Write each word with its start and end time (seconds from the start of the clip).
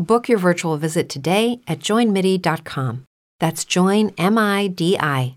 Book 0.00 0.28
your 0.28 0.38
virtual 0.38 0.76
visit 0.76 1.08
today 1.08 1.60
at 1.66 1.80
joinmidi.com. 1.80 3.04
That's 3.38 3.64
joinmidi.com. 3.64 5.36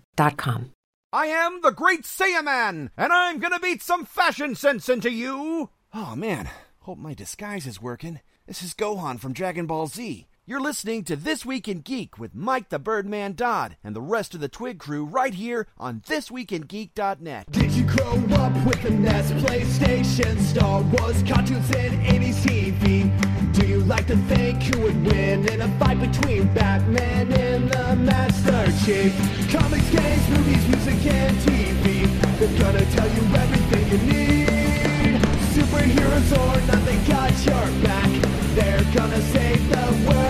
I 1.12 1.26
am 1.26 1.60
the 1.62 1.70
Great 1.70 2.02
Saiyaman, 2.02 2.90
and 2.96 3.12
I'm 3.12 3.38
gonna 3.38 3.60
beat 3.60 3.82
some 3.82 4.04
fashion 4.04 4.56
sense 4.56 4.88
into 4.88 5.10
you! 5.10 5.70
Oh 5.94 6.16
man, 6.16 6.50
hope 6.80 6.98
my 6.98 7.14
disguise 7.14 7.66
is 7.66 7.80
working. 7.80 8.20
This 8.46 8.62
is 8.64 8.74
Gohan 8.74 9.20
from 9.20 9.32
Dragon 9.32 9.66
Ball 9.66 9.86
Z. 9.86 10.26
You're 10.46 10.60
listening 10.60 11.04
to 11.04 11.16
This 11.16 11.46
Week 11.46 11.68
in 11.68 11.78
Geek 11.78 12.18
with 12.18 12.34
Mike 12.34 12.68
the 12.68 12.78
Birdman 12.78 13.32
Dodd 13.32 13.78
and 13.82 13.96
the 13.96 14.02
rest 14.02 14.34
of 14.34 14.42
the 14.42 14.48
Twig 14.48 14.78
crew 14.78 15.06
right 15.06 15.32
here 15.32 15.66
on 15.78 16.00
ThisWeekInGeek.net. 16.00 17.50
Did 17.50 17.70
you 17.72 17.84
grow 17.84 18.22
up 18.36 18.52
with 18.66 18.82
the 18.82 18.90
NES, 18.90 19.32
PlayStation, 19.42 20.38
Star 20.42 20.82
Wars, 20.82 21.22
cartoons, 21.22 21.74
and 21.74 21.94
80s 22.04 22.44
TV? 22.44 23.54
Do 23.54 23.66
you 23.66 23.80
like 23.84 24.06
to 24.08 24.18
think 24.28 24.62
who 24.64 24.82
would 24.82 25.06
win 25.06 25.48
in 25.48 25.62
a 25.62 25.78
fight 25.78 25.98
between 25.98 26.52
Batman 26.52 27.32
and 27.32 27.70
the 27.70 27.96
Master 27.96 28.66
Chief? 28.84 29.16
Comics, 29.50 29.88
games, 29.88 30.28
movies, 30.28 30.68
music, 30.68 31.06
and 31.06 31.36
TV. 31.38 32.04
They're 32.38 32.60
gonna 32.60 32.84
tell 32.92 33.08
you 33.08 33.22
everything 33.34 33.88
you 33.92 34.12
need. 34.12 35.22
Superheroes 35.54 36.32
or 36.32 36.66
not, 36.66 36.84
they 36.84 36.98
got 37.08 37.32
your 37.46 37.82
back. 37.82 38.10
They're 38.54 38.84
gonna 38.94 39.22
save 39.22 39.68
the 39.70 40.06
world 40.06 40.23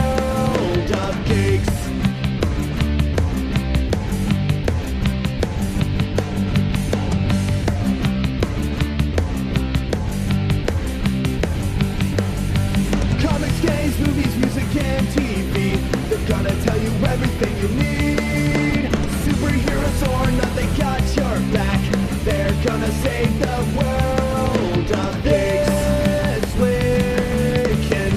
movies, 14.75 15.15
TV. 15.15 15.77
They're 16.09 16.29
gonna 16.29 16.55
tell 16.65 16.79
you 16.79 16.91
everything 17.07 17.55
you 17.63 17.69
need. 17.77 18.91
Superheroes 19.25 20.03
or 20.03 20.31
not, 20.33 20.55
they 20.57 20.67
got 20.77 21.03
your 21.17 21.37
back. 21.53 21.81
They're 22.25 22.65
gonna 22.65 22.91
save 23.03 23.39
the 23.39 23.79
world 23.79 23.95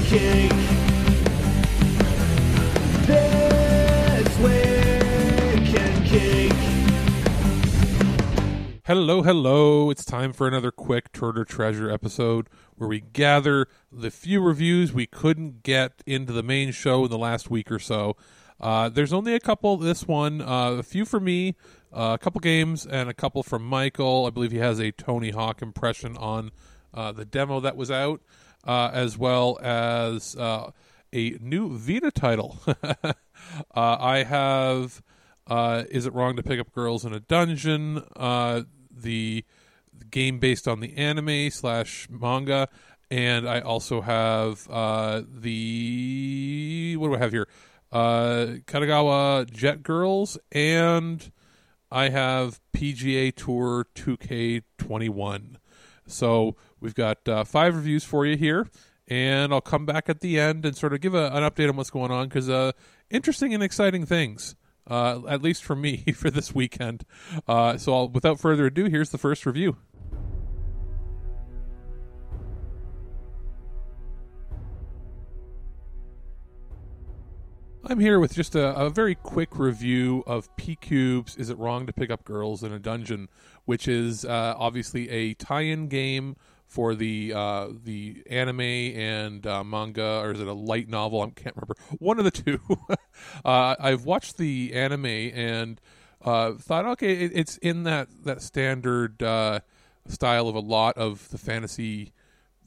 geek. 0.10 0.54
This 3.06 4.38
week 4.40 5.70
in 5.76 6.04
geek. 6.04 6.54
Hello, 8.86 9.22
hello. 9.22 9.90
It's 9.92 10.06
time 10.06 10.32
for 10.32 10.48
another 10.48 10.72
quick 10.88 11.12
Turtle 11.12 11.44
Treasure 11.44 11.92
episode 11.92 12.48
where 12.78 12.88
we 12.88 13.02
gather 13.02 13.68
the 13.92 14.10
few 14.10 14.42
reviews 14.42 14.94
we 14.94 15.06
couldn't 15.06 15.62
get 15.62 16.02
into 16.06 16.32
the 16.32 16.42
main 16.42 16.72
show 16.72 17.04
in 17.04 17.12
the 17.12 17.18
last 17.18 17.50
week 17.50 17.70
or 17.70 17.78
so. 17.78 18.16
Uh, 18.58 18.88
there's 18.88 19.12
only 19.12 19.34
a 19.34 19.40
couple 19.42 19.76
this 19.76 20.08
one, 20.08 20.40
uh, 20.40 20.72
a 20.72 20.84
few 20.84 21.04
for 21.04 21.20
me, 21.20 21.56
uh, 21.92 22.16
a 22.18 22.18
couple 22.18 22.40
games, 22.40 22.86
and 22.86 23.10
a 23.10 23.14
couple 23.14 23.44
from 23.44 23.66
Michael. 23.66 24.28
I 24.28 24.30
believe 24.30 24.54
he 24.54 24.60
has 24.60 24.80
a 24.80 24.94
Tony 24.94 25.32
Hawk 25.32 25.62
impression 25.62 26.16
on 26.16 26.52
uh, 26.94 27.12
the 27.12 27.26
demo 27.26 27.60
that 27.60 27.76
was 27.76 27.92
out, 27.92 28.22
uh, 28.64 28.90
as 28.94 29.18
well 29.18 29.60
as 29.62 30.38
uh, 30.38 30.72
a 31.12 31.32
new 31.42 31.78
Vita 31.78 32.12
title. 32.12 32.62
I 33.76 34.24
have 34.24 35.02
Is 35.50 36.06
It 36.06 36.14
Wrong 36.14 36.38
to 36.38 36.44
Pick 36.44 36.62
Up 36.62 36.72
Girls 36.72 37.04
in 37.04 37.14
a 37.14 37.20
Dungeon? 37.20 38.04
The 38.90 39.44
game 40.10 40.40
based 40.40 40.68
on 40.68 40.80
the 40.80 40.96
anime 40.98 41.50
slash 41.50 42.08
manga. 42.10 42.68
And 43.10 43.48
I 43.48 43.62
also 43.62 44.02
have 44.02 44.68
uh, 44.70 45.22
the. 45.28 46.96
What 46.98 47.08
do 47.08 47.16
I 47.16 47.20
have 47.20 47.32
here? 47.32 47.48
Uh, 47.92 48.58
Kandagawa 48.66 49.50
Jet 49.50 49.84
Girls. 49.84 50.38
And 50.52 51.32
I 51.92 52.10
have 52.10 52.60
PGA 52.74 53.34
Tour 53.34 53.88
2K21. 53.96 55.56
So 56.06 56.56
we've 56.80 56.96
got 56.96 57.28
uh, 57.28 57.44
five 57.44 57.76
reviews 57.76 58.04
for 58.04 58.26
you 58.26 58.38
here, 58.38 58.68
and 59.08 59.54
I'll 59.54 59.62
come 59.62 59.86
back 59.86 60.10
at 60.10 60.22
the 60.22 60.40
end 60.40 60.66
and 60.66 60.76
sort 60.76 60.94
of 60.94 61.02
give 61.02 61.14
a, 61.14 61.28
an 61.28 61.44
update 61.44 61.70
on 61.70 61.76
what's 61.76 61.90
going 61.90 62.12
on 62.12 62.28
because 62.28 62.50
uh, 62.50 62.72
interesting 63.10 63.54
and 63.54 63.62
exciting 63.62 64.06
things, 64.06 64.56
uh, 64.90 65.22
at 65.28 65.42
least 65.42 65.64
for 65.64 65.76
me, 65.76 65.98
for 66.16 66.30
this 66.30 66.54
weekend. 66.54 67.06
Uh, 67.48 67.78
so 67.78 67.94
I'll, 67.94 68.10
without 68.10 68.40
further 68.40 68.66
ado, 68.68 68.86
here's 68.86 69.10
the 69.10 69.18
first 69.18 69.46
review. 69.46 69.78
I'm 77.90 78.02
here 78.02 78.20
with 78.20 78.34
just 78.34 78.54
a, 78.54 78.76
a 78.76 78.90
very 78.90 79.16
quick 79.16 79.58
review 79.58 80.22
of 80.28 80.54
PQube's 80.58 81.38
Is 81.38 81.50
It 81.50 81.58
Wrong 81.58 81.86
to 81.88 81.94
Pick 81.94 82.12
Up 82.12 82.26
Girls 82.26 82.62
in 82.62 82.74
a 82.74 82.80
Dungeon, 82.80 83.30
which 83.64 83.88
is 83.88 84.26
uh, 84.26 84.56
obviously 84.58 85.10
a 85.10 85.34
tie 85.36 85.62
in 85.62 85.88
game 85.88 86.36
for 86.68 86.96
the 86.96 87.34
uh, 87.34 87.70
the 87.84 88.24
anime 88.30 88.60
and 88.60 89.48
uh, 89.48 89.64
manga, 89.64 90.20
or 90.22 90.32
is 90.32 90.42
it 90.42 90.48
a 90.48 90.54
light 90.54 90.90
novel? 90.90 91.22
I 91.22 91.30
can't 91.30 91.56
remember. 91.56 91.76
One 91.98 92.20
of 92.20 92.26
the 92.26 92.32
two. 92.32 92.60
uh, 93.46 93.76
I've 93.80 94.06
watched 94.06 94.38
the 94.38 94.74
anime 94.74 95.06
and 95.06 95.82
uh, 96.22 96.54
thought, 96.54 96.86
okay, 96.86 97.14
it, 97.14 97.32
it's 97.34 97.58
in 97.58 97.84
that 97.84 98.10
that 98.26 98.42
standard 98.42 99.24
uh, 99.24 99.62
style 100.08 100.50
of 100.50 100.56
a 100.56 100.60
lot 100.60 100.98
of 100.98 101.30
the 101.30 101.38
fantasy, 101.38 102.12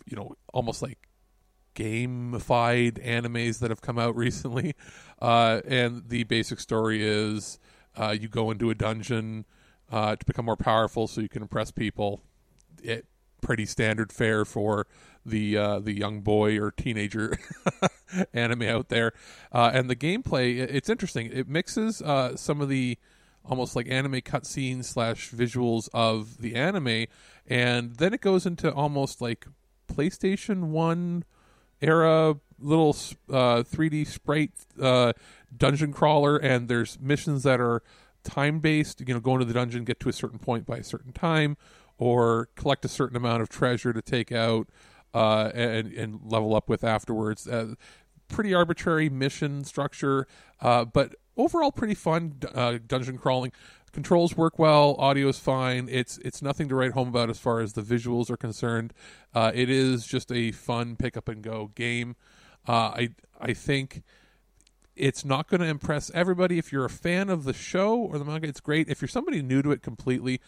you 0.06 0.16
know, 0.16 0.34
almost 0.54 0.80
like 0.80 0.98
gamified 1.76 3.04
animes 3.06 3.60
that 3.60 3.70
have 3.70 3.82
come 3.82 3.98
out 3.98 4.16
recently. 4.16 4.74
Uh, 5.20 5.60
and 5.66 6.08
the 6.08 6.24
basic 6.24 6.58
story 6.58 7.06
is 7.06 7.58
you 8.18 8.28
go 8.28 8.50
into 8.50 8.70
a 8.70 8.74
dungeon, 8.74 9.44
to 9.90 10.18
become 10.26 10.46
more 10.46 10.56
powerful, 10.56 11.06
so 11.06 11.20
you 11.20 11.28
can 11.28 11.42
impress 11.42 11.70
people. 11.70 12.22
It 12.82 13.04
pretty 13.40 13.66
standard 13.66 14.12
fare 14.12 14.44
for 14.44 14.86
the 15.24 15.56
uh, 15.56 15.78
the 15.80 15.92
young 15.92 16.20
boy 16.20 16.58
or 16.58 16.70
teenager 16.70 17.38
anime 18.34 18.62
out 18.62 18.88
there. 18.88 19.12
Uh, 19.52 19.70
and 19.72 19.90
the 19.90 19.96
gameplay, 19.96 20.58
it's 20.58 20.88
interesting. 20.88 21.30
It 21.32 21.48
mixes 21.48 22.00
uh, 22.02 22.36
some 22.36 22.60
of 22.60 22.68
the 22.68 22.98
almost 23.44 23.74
like 23.74 23.88
anime 23.88 24.20
cutscenes 24.20 24.84
slash 24.84 25.30
visuals 25.30 25.88
of 25.92 26.38
the 26.38 26.54
anime, 26.54 27.06
and 27.46 27.96
then 27.96 28.14
it 28.14 28.20
goes 28.20 28.46
into 28.46 28.72
almost 28.72 29.20
like 29.20 29.46
PlayStation 29.92 30.68
One 30.68 31.24
era 31.80 32.36
little 32.58 32.94
uh, 33.30 33.62
3D 33.62 34.06
sprite 34.06 34.52
uh, 34.80 35.12
dungeon 35.56 35.92
crawler, 35.92 36.36
and 36.36 36.68
there's 36.68 36.98
missions 37.00 37.42
that 37.42 37.60
are 37.60 37.82
time 38.22 38.60
based. 38.60 39.00
You 39.00 39.14
know, 39.14 39.20
go 39.20 39.34
into 39.34 39.46
the 39.46 39.54
dungeon, 39.54 39.84
get 39.84 40.00
to 40.00 40.08
a 40.08 40.12
certain 40.12 40.38
point 40.38 40.66
by 40.66 40.78
a 40.78 40.84
certain 40.84 41.12
time, 41.12 41.56
or 42.00 42.48
collect 42.56 42.82
a 42.84 42.88
certain 42.88 43.16
amount 43.16 43.42
of 43.42 43.48
treasure 43.48 43.92
to 43.92 44.00
take 44.00 44.32
out 44.32 44.66
uh, 45.14 45.50
and 45.54 45.92
and 45.92 46.20
level 46.24 46.56
up 46.56 46.68
with 46.68 46.82
afterwards. 46.82 47.46
Uh, 47.46 47.74
pretty 48.26 48.54
arbitrary 48.54 49.10
mission 49.10 49.62
structure, 49.64 50.26
uh, 50.60 50.84
but 50.84 51.14
overall 51.36 51.70
pretty 51.70 51.94
fun 51.94 52.36
uh, 52.54 52.78
dungeon 52.86 53.18
crawling. 53.18 53.52
Controls 53.92 54.36
work 54.36 54.58
well, 54.58 54.94
audio 54.98 55.28
is 55.28 55.38
fine. 55.38 55.88
It's 55.90 56.16
it's 56.18 56.40
nothing 56.40 56.68
to 56.68 56.74
write 56.74 56.92
home 56.92 57.08
about 57.08 57.28
as 57.28 57.38
far 57.38 57.60
as 57.60 57.74
the 57.74 57.82
visuals 57.82 58.30
are 58.30 58.36
concerned. 58.36 58.94
Uh, 59.34 59.52
it 59.54 59.68
is 59.68 60.06
just 60.06 60.32
a 60.32 60.52
fun 60.52 60.96
pick 60.96 61.16
up 61.16 61.28
and 61.28 61.42
go 61.42 61.70
game. 61.74 62.16
Uh, 62.66 62.72
I 62.72 63.08
I 63.40 63.52
think 63.52 64.02
it's 65.00 65.24
not 65.24 65.48
going 65.48 65.60
to 65.60 65.66
impress 65.66 66.10
everybody. 66.12 66.58
If 66.58 66.72
you're 66.72 66.84
a 66.84 66.90
fan 66.90 67.30
of 67.30 67.44
the 67.44 67.54
show 67.54 67.98
or 67.98 68.18
the 68.18 68.24
manga, 68.24 68.46
it's 68.46 68.60
great. 68.60 68.88
If 68.88 69.00
you're 69.00 69.08
somebody 69.08 69.40
new 69.40 69.62
to 69.62 69.72
it 69.72 69.82
completely, 69.82 70.40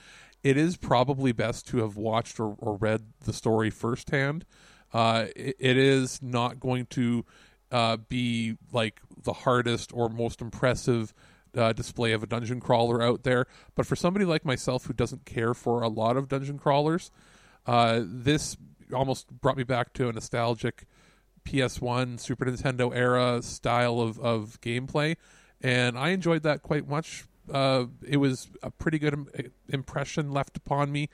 it 0.43 0.56
is 0.56 0.76
probably 0.76 1.32
best 1.32 1.66
to 1.69 1.78
have 1.78 1.96
watched 1.96 2.38
or, 2.38 2.54
or 2.58 2.76
read 2.76 3.02
the 3.25 3.32
story 3.32 3.70
firsthand. 3.70 4.44
Uh, 4.93 5.26
it, 5.34 5.56
it 5.58 5.76
is 5.78 6.20
not 6.22 6.60
going 6.60 6.84
to 6.87 7.25
uh, 7.70 7.96
be 7.96 8.58
like 8.72 9.00
the 9.22 9.32
hardest 9.32 9.90
or 9.94 10.10
most 10.10 10.43
impressive 10.43 11.14
uh, 11.56 11.72
display 11.72 12.12
of 12.12 12.22
a 12.22 12.26
dungeon 12.26 12.60
crawler 12.60 13.02
out 13.02 13.22
there. 13.22 13.46
But 13.75 13.87
for 13.87 13.96
somebody 13.96 14.26
like 14.26 14.44
myself 14.44 14.84
who 14.84 14.93
doesn't 14.93 15.25
care 15.25 15.55
for 15.55 15.82
a 15.82 15.88
lot 15.88 16.19
of 16.19 16.28
dungeon 16.28 16.58
crawlers, 16.58 17.10
uh, 17.66 18.02
this 18.05 18.58
almost 18.93 19.31
brought 19.31 19.56
me 19.56 19.64
back 19.64 19.94
to 19.94 20.08
a 20.08 20.12
nostalgic 20.12 20.87
PS1, 21.44 22.21
Super 22.21 22.47
Nintendo 22.47 22.94
era 22.94 23.43
style 23.43 24.00
of, 24.00 24.19
of 24.21 24.61
gameplay, 24.61 25.17
and 25.61 25.99
I 25.99 26.11
enjoyed 26.11 26.43
that 26.43 26.62
quite 26.62 26.89
much. 26.89 27.25
Uh, 27.50 27.87
it 28.06 28.19
was 28.19 28.50
a 28.62 28.71
pretty 28.71 28.99
good 28.99 29.15
Im- 29.15 29.29
impression 29.69 30.31
left 30.31 30.56
upon 30.56 30.93
me. 30.93 31.09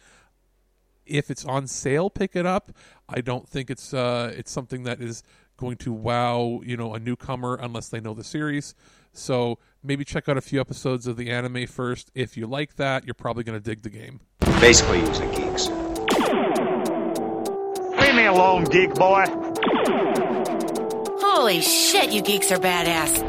If 1.07 1.31
it's 1.31 1.45
on 1.45 1.67
sale, 1.67 2.11
pick 2.11 2.37
it 2.37 2.45
up. 2.45 2.71
I 3.09 3.23
don't 3.23 3.49
think 3.49 3.71
it's 3.71 3.95
uh, 3.95 4.33
it's 4.37 4.51
something 4.51 4.83
that 4.83 5.01
is 5.01 5.23
going 5.57 5.77
to 5.77 5.93
wow 5.93 6.61
you 6.65 6.77
know 6.77 6.95
a 6.95 7.01
newcomer 7.01 7.57
unless 7.57 7.89
they 7.89 8.01
know 8.01 8.15
the 8.15 8.25
series. 8.25 8.75
So 9.13 9.59
maybe 9.83 10.05
check 10.05 10.29
out 10.29 10.37
a 10.37 10.41
few 10.43 10.61
episodes 10.61 11.07
of 11.07 11.17
the 11.17 11.31
anime 11.31 11.67
first. 11.67 12.11
If 12.15 12.37
you 12.37 12.47
like 12.47 12.77
that, 12.77 13.05
you're 13.05 13.15
probably 13.15 13.43
going 13.43 13.59
to 13.59 13.65
dig 13.65 13.83
the 13.83 13.91
game. 13.91 14.21
Basically, 14.61 15.01
using 15.01 15.31
geeks. 15.31 15.69
Leave 17.99 18.15
me 18.15 18.27
alone, 18.27 18.65
geek 18.65 18.95
boy. 18.95 19.25
Holy 21.21 21.61
shit, 21.61 22.11
you 22.11 22.23
geeks 22.23 22.51
are 22.51 22.59
badass. 22.59 23.25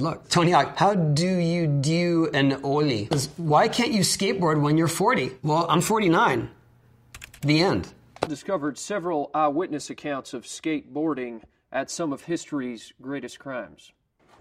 Look, 0.00 0.28
Tony 0.28 0.50
Hawk, 0.50 0.76
how 0.76 0.94
do 0.94 1.26
you 1.26 1.66
do 1.66 2.28
an 2.34 2.60
ollie? 2.64 3.06
'Cause 3.06 3.28
Why 3.36 3.68
can't 3.68 3.92
you 3.92 4.00
skateboard 4.00 4.60
when 4.60 4.76
you're 4.76 4.88
40? 4.88 5.30
Well, 5.42 5.66
I'm 5.68 5.80
49. 5.80 6.50
The 7.42 7.60
end. 7.60 7.92
discovered 8.26 8.78
several 8.78 9.30
eyewitness 9.34 9.90
accounts 9.90 10.32
of 10.32 10.44
skateboarding 10.44 11.42
at 11.70 11.90
some 11.90 12.10
of 12.10 12.22
history's 12.24 12.94
greatest 13.02 13.38
crimes. 13.38 13.92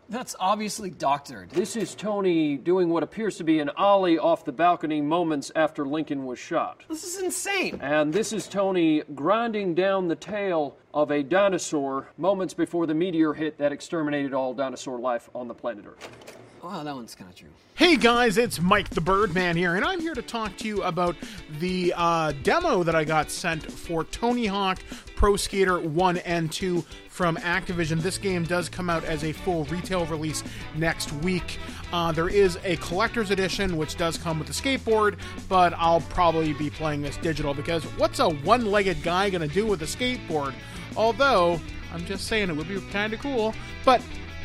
That's 0.09 0.35
obviously 0.39 0.89
doctored. 0.89 1.49
This 1.51 1.75
is 1.75 1.95
Tony 1.95 2.57
doing 2.57 2.89
what 2.89 3.03
appears 3.03 3.37
to 3.37 3.43
be 3.43 3.59
an 3.59 3.69
ollie 3.69 4.19
off 4.19 4.45
the 4.45 4.51
balcony 4.51 5.01
moments 5.01 5.51
after 5.55 5.85
Lincoln 5.85 6.25
was 6.25 6.39
shot. 6.39 6.83
This 6.89 7.03
is 7.03 7.21
insane. 7.21 7.79
And 7.81 8.13
this 8.13 8.33
is 8.33 8.47
Tony 8.47 9.03
grinding 9.15 9.75
down 9.75 10.07
the 10.07 10.15
tail 10.15 10.77
of 10.93 11.09
a 11.11 11.23
dinosaur 11.23 12.09
moments 12.17 12.53
before 12.53 12.85
the 12.85 12.93
meteor 12.93 13.33
hit 13.33 13.57
that 13.57 13.71
exterminated 13.71 14.33
all 14.33 14.53
dinosaur 14.53 14.99
life 14.99 15.29
on 15.33 15.47
the 15.47 15.55
planet 15.55 15.85
Earth. 15.87 16.32
Wow, 16.63 16.81
that 16.81 16.95
one's 16.95 17.13
kind 17.13 17.29
of 17.29 17.35
true. 17.35 17.49
Hey 17.75 17.97
guys, 17.97 18.37
it's 18.37 18.61
Mike 18.61 18.89
the 18.89 19.01
Birdman 19.01 19.57
here, 19.57 19.75
and 19.75 19.83
I'm 19.83 19.99
here 19.99 20.13
to 20.13 20.21
talk 20.21 20.55
to 20.59 20.67
you 20.67 20.81
about 20.83 21.17
the 21.59 21.93
uh, 21.97 22.31
demo 22.41 22.83
that 22.83 22.95
I 22.95 23.03
got 23.03 23.29
sent 23.29 23.69
for 23.69 24.05
Tony 24.05 24.45
Hawk 24.45 24.79
Pro 25.17 25.35
Skater 25.35 25.81
1 25.81 26.19
and 26.19 26.49
2 26.49 26.81
from 27.09 27.35
Activision. 27.35 28.01
This 28.01 28.17
game 28.17 28.45
does 28.45 28.69
come 28.69 28.89
out 28.89 29.03
as 29.03 29.25
a 29.25 29.33
full 29.33 29.65
retail 29.65 30.05
release 30.05 30.41
next 30.73 31.11
week. 31.11 31.59
Uh, 31.91 32.13
there 32.13 32.29
is 32.29 32.57
a 32.63 32.77
collector's 32.77 33.29
edition, 33.29 33.75
which 33.75 33.97
does 33.97 34.17
come 34.17 34.39
with 34.39 34.47
the 34.47 34.53
skateboard, 34.53 35.17
but 35.49 35.73
I'll 35.73 35.99
probably 35.99 36.53
be 36.53 36.69
playing 36.69 37.01
this 37.01 37.17
digital 37.17 37.53
because 37.53 37.83
what's 37.97 38.19
a 38.19 38.29
one 38.29 38.67
legged 38.67 39.03
guy 39.03 39.29
going 39.29 39.45
to 39.45 39.53
do 39.53 39.65
with 39.65 39.81
a 39.81 39.85
skateboard? 39.85 40.53
Although, 40.95 41.59
I'm 41.93 42.05
just 42.05 42.27
saying 42.27 42.49
it 42.49 42.55
would 42.55 42.69
be 42.69 42.79
kind 42.91 43.11
of 43.11 43.19
cool, 43.19 43.53
but 43.83 44.01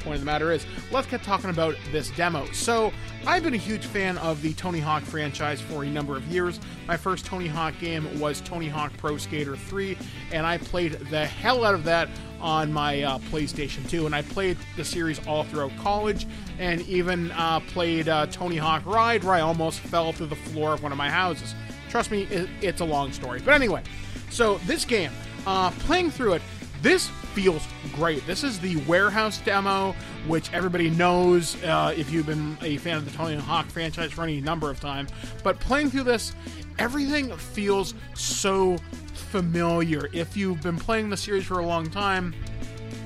point 0.08 0.16
of 0.16 0.20
the 0.22 0.26
matter 0.26 0.52
is, 0.52 0.64
let's 0.90 1.06
get 1.06 1.22
talking 1.22 1.50
about 1.50 1.76
this 1.92 2.10
demo. 2.12 2.46
So, 2.52 2.92
I've 3.26 3.42
been 3.42 3.52
a 3.52 3.58
huge 3.58 3.84
fan 3.84 4.16
of 4.18 4.40
the 4.40 4.54
Tony 4.54 4.80
Hawk 4.80 5.02
franchise 5.02 5.60
for 5.60 5.84
a 5.84 5.86
number 5.86 6.16
of 6.16 6.24
years. 6.28 6.58
My 6.86 6.96
first 6.96 7.26
Tony 7.26 7.46
Hawk 7.46 7.74
game 7.78 8.18
was 8.18 8.40
Tony 8.40 8.68
Hawk 8.68 8.90
Pro 8.96 9.18
Skater 9.18 9.54
3, 9.54 9.98
and 10.32 10.46
I 10.46 10.56
played 10.56 10.92
the 10.92 11.26
hell 11.26 11.62
out 11.64 11.74
of 11.74 11.84
that 11.84 12.08
on 12.40 12.72
my 12.72 13.02
uh, 13.02 13.18
PlayStation 13.30 13.86
2. 13.90 14.06
And 14.06 14.14
I 14.14 14.22
played 14.22 14.56
the 14.76 14.84
series 14.84 15.24
all 15.26 15.44
throughout 15.44 15.76
college, 15.76 16.26
and 16.58 16.80
even 16.82 17.30
uh, 17.32 17.60
played 17.60 18.08
uh, 18.08 18.26
Tony 18.26 18.56
Hawk 18.56 18.86
Ride, 18.86 19.24
where 19.24 19.34
I 19.34 19.40
almost 19.42 19.80
fell 19.80 20.12
through 20.12 20.28
the 20.28 20.36
floor 20.36 20.72
of 20.72 20.82
one 20.82 20.92
of 20.92 20.98
my 20.98 21.10
houses. 21.10 21.54
Trust 21.90 22.10
me, 22.10 22.26
it's 22.62 22.80
a 22.80 22.84
long 22.84 23.12
story. 23.12 23.42
But 23.44 23.52
anyway, 23.52 23.82
so 24.30 24.56
this 24.58 24.86
game, 24.86 25.10
uh, 25.46 25.70
playing 25.70 26.12
through 26.12 26.34
it, 26.34 26.42
this 26.80 27.10
feels 27.38 27.68
great. 27.92 28.26
This 28.26 28.42
is 28.42 28.58
the 28.58 28.74
warehouse 28.78 29.38
demo, 29.38 29.94
which 30.26 30.52
everybody 30.52 30.90
knows 30.90 31.54
uh, 31.62 31.94
if 31.96 32.10
you've 32.10 32.26
been 32.26 32.58
a 32.62 32.78
fan 32.78 32.96
of 32.96 33.04
the 33.04 33.16
Tony 33.16 33.36
Hawk 33.36 33.66
franchise 33.66 34.10
for 34.10 34.24
any 34.24 34.40
number 34.40 34.68
of 34.70 34.80
time. 34.80 35.06
But 35.44 35.60
playing 35.60 35.90
through 35.90 36.02
this, 36.02 36.32
everything 36.80 37.30
feels 37.36 37.94
so 38.14 38.76
familiar. 39.14 40.08
If 40.12 40.36
you've 40.36 40.60
been 40.62 40.78
playing 40.78 41.10
the 41.10 41.16
series 41.16 41.44
for 41.44 41.60
a 41.60 41.64
long 41.64 41.88
time, 41.88 42.34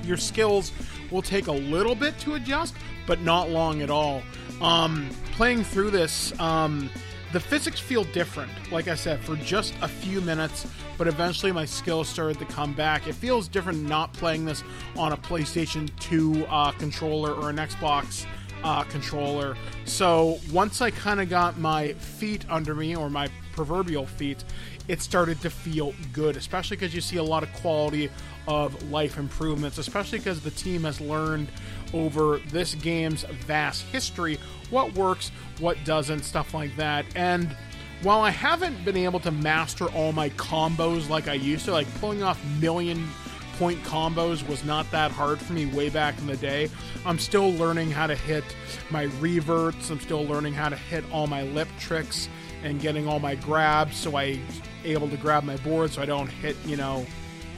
your 0.03 0.17
skills 0.17 0.71
will 1.11 1.21
take 1.21 1.45
a 1.45 1.51
little 1.51 1.93
bit 1.93 2.17
to 2.21 2.33
adjust, 2.33 2.73
but 3.05 3.21
not 3.21 3.51
long 3.51 3.83
at 3.83 3.91
all. 3.91 4.23
Um, 4.61 5.11
playing 5.33 5.63
through 5.63 5.91
this, 5.91 6.37
um, 6.39 6.89
the 7.33 7.39
physics 7.39 7.79
feel 7.79 8.03
different, 8.05 8.51
like 8.71 8.87
I 8.87 8.93
said, 8.93 9.19
for 9.19 9.35
just 9.37 9.73
a 9.81 9.87
few 9.87 10.21
minutes, 10.21 10.67
but 10.99 11.07
eventually 11.07 11.51
my 11.51 11.65
skills 11.65 12.07
started 12.07 12.37
to 12.37 12.45
come 12.45 12.73
back. 12.73 13.07
It 13.07 13.15
feels 13.15 13.47
different 13.47 13.81
not 13.81 14.13
playing 14.13 14.45
this 14.45 14.63
on 14.95 15.13
a 15.13 15.17
PlayStation 15.17 15.89
2 15.99 16.45
uh, 16.47 16.71
controller 16.73 17.33
or 17.33 17.49
an 17.49 17.55
Xbox 17.57 18.27
uh, 18.63 18.83
controller. 18.83 19.57
So 19.85 20.39
once 20.51 20.79
I 20.79 20.91
kind 20.91 21.19
of 21.19 21.27
got 21.27 21.57
my 21.57 21.93
feet 21.93 22.45
under 22.49 22.75
me, 22.75 22.95
or 22.95 23.09
my 23.09 23.29
proverbial 23.53 24.05
feet, 24.05 24.43
it 24.87 25.01
started 25.01 25.41
to 25.41 25.49
feel 25.49 25.93
good, 26.11 26.37
especially 26.37 26.77
because 26.77 26.93
you 26.93 27.01
see 27.01 27.17
a 27.17 27.23
lot 27.23 27.41
of 27.41 27.51
quality 27.53 28.11
of 28.47 28.91
life 28.91 29.17
improvements, 29.17 29.79
especially 29.79 30.19
because 30.19 30.41
the 30.41 30.51
team 30.51 30.83
has 30.83 31.01
learned 31.01 31.47
over 31.93 32.39
this 32.47 32.75
game's 32.75 33.23
vast 33.45 33.83
history 33.83 34.39
what 34.69 34.93
works, 34.95 35.31
what 35.59 35.77
doesn't, 35.85 36.23
stuff 36.23 36.53
like 36.53 36.75
that. 36.77 37.05
And 37.15 37.55
while 38.01 38.21
I 38.21 38.31
haven't 38.31 38.83
been 38.83 38.97
able 38.97 39.19
to 39.21 39.31
master 39.31 39.85
all 39.91 40.11
my 40.11 40.29
combos 40.31 41.09
like 41.09 41.27
I 41.27 41.35
used 41.35 41.65
to, 41.65 41.71
like 41.71 41.87
pulling 41.99 42.23
off 42.23 42.43
million 42.59 43.07
point 43.57 43.81
combos 43.83 44.45
was 44.47 44.65
not 44.65 44.89
that 44.91 45.11
hard 45.11 45.39
for 45.39 45.53
me 45.53 45.67
way 45.67 45.89
back 45.89 46.17
in 46.17 46.27
the 46.27 46.35
day. 46.35 46.69
I'm 47.05 47.19
still 47.19 47.51
learning 47.53 47.91
how 47.91 48.07
to 48.07 48.15
hit 48.15 48.43
my 48.89 49.03
reverts, 49.19 49.89
I'm 49.89 49.99
still 49.99 50.25
learning 50.25 50.53
how 50.53 50.69
to 50.69 50.75
hit 50.75 51.03
all 51.11 51.27
my 51.27 51.43
lip 51.43 51.69
tricks 51.79 52.27
and 52.63 52.81
getting 52.81 53.07
all 53.07 53.19
my 53.19 53.35
grabs 53.35 53.95
so 53.95 54.17
I 54.17 54.39
able 54.83 55.07
to 55.09 55.17
grab 55.17 55.43
my 55.43 55.57
board 55.57 55.91
so 55.91 56.01
I 56.01 56.05
don't 56.05 56.27
hit, 56.27 56.57
you 56.65 56.77
know, 56.77 57.05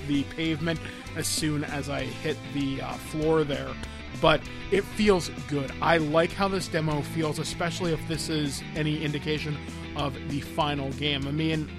the 0.08 0.24
pavement 0.24 0.80
as 1.15 1.27
soon 1.27 1.63
as 1.63 1.89
I 1.89 2.01
hit 2.04 2.38
the 2.54 2.82
uh, 2.82 2.94
floor 2.94 3.44
there. 3.44 3.70
But 4.22 4.41
it 4.72 4.84
feels 4.84 5.29
good. 5.48 5.72
I 5.81 5.98
like 5.98 6.31
how 6.31 6.48
this 6.48 6.67
demo 6.67 7.01
feels, 7.01 7.39
especially 7.39 7.93
if 7.93 8.07
this 8.07 8.29
is 8.29 8.63
any 8.75 9.03
indication 9.03 9.57
of 9.95 10.13
the 10.29 10.41
final 10.41 10.91
game. 10.93 11.27
I 11.27 11.31
mean, 11.31 11.69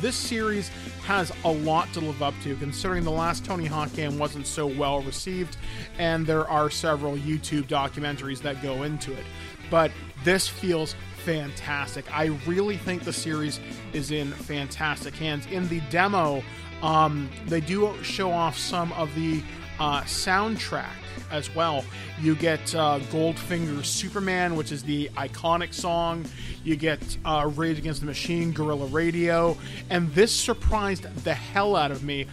this 0.00 0.16
series 0.16 0.68
has 1.06 1.32
a 1.44 1.50
lot 1.50 1.92
to 1.92 2.00
live 2.00 2.22
up 2.22 2.34
to, 2.42 2.56
considering 2.56 3.04
the 3.04 3.10
last 3.10 3.44
Tony 3.44 3.66
Hawk 3.66 3.92
game 3.94 4.18
wasn't 4.18 4.46
so 4.46 4.66
well 4.66 5.02
received, 5.02 5.56
and 5.98 6.26
there 6.26 6.48
are 6.48 6.70
several 6.70 7.16
YouTube 7.16 7.64
documentaries 7.64 8.40
that 8.42 8.62
go 8.62 8.82
into 8.82 9.12
it. 9.12 9.24
But 9.70 9.90
this 10.24 10.48
feels 10.48 10.94
fantastic. 11.24 12.04
I 12.14 12.26
really 12.46 12.76
think 12.76 13.04
the 13.04 13.12
series 13.12 13.60
is 13.92 14.10
in 14.10 14.30
fantastic 14.32 15.14
hands. 15.14 15.46
In 15.46 15.68
the 15.68 15.80
demo, 15.90 16.42
um, 16.82 17.30
they 17.46 17.60
do 17.60 17.94
show 18.02 18.30
off 18.30 18.58
some 18.58 18.92
of 18.92 19.14
the 19.14 19.42
uh, 19.78 20.02
soundtrack 20.02 20.90
as 21.30 21.54
well. 21.54 21.84
You 22.20 22.34
get 22.34 22.74
uh, 22.74 23.00
Goldfinger's 23.10 23.88
Superman, 23.88 24.56
which 24.56 24.72
is 24.72 24.82
the 24.82 25.08
iconic 25.16 25.74
song. 25.74 26.24
You 26.62 26.76
get 26.76 27.00
uh, 27.24 27.50
Rage 27.54 27.78
Against 27.78 28.00
the 28.00 28.06
Machine, 28.06 28.52
Gorilla 28.52 28.86
Radio, 28.86 29.56
and 29.90 30.12
this 30.14 30.32
surprised 30.32 31.02
the 31.24 31.34
hell 31.34 31.76
out 31.76 31.90
of 31.90 32.02
me. 32.02 32.26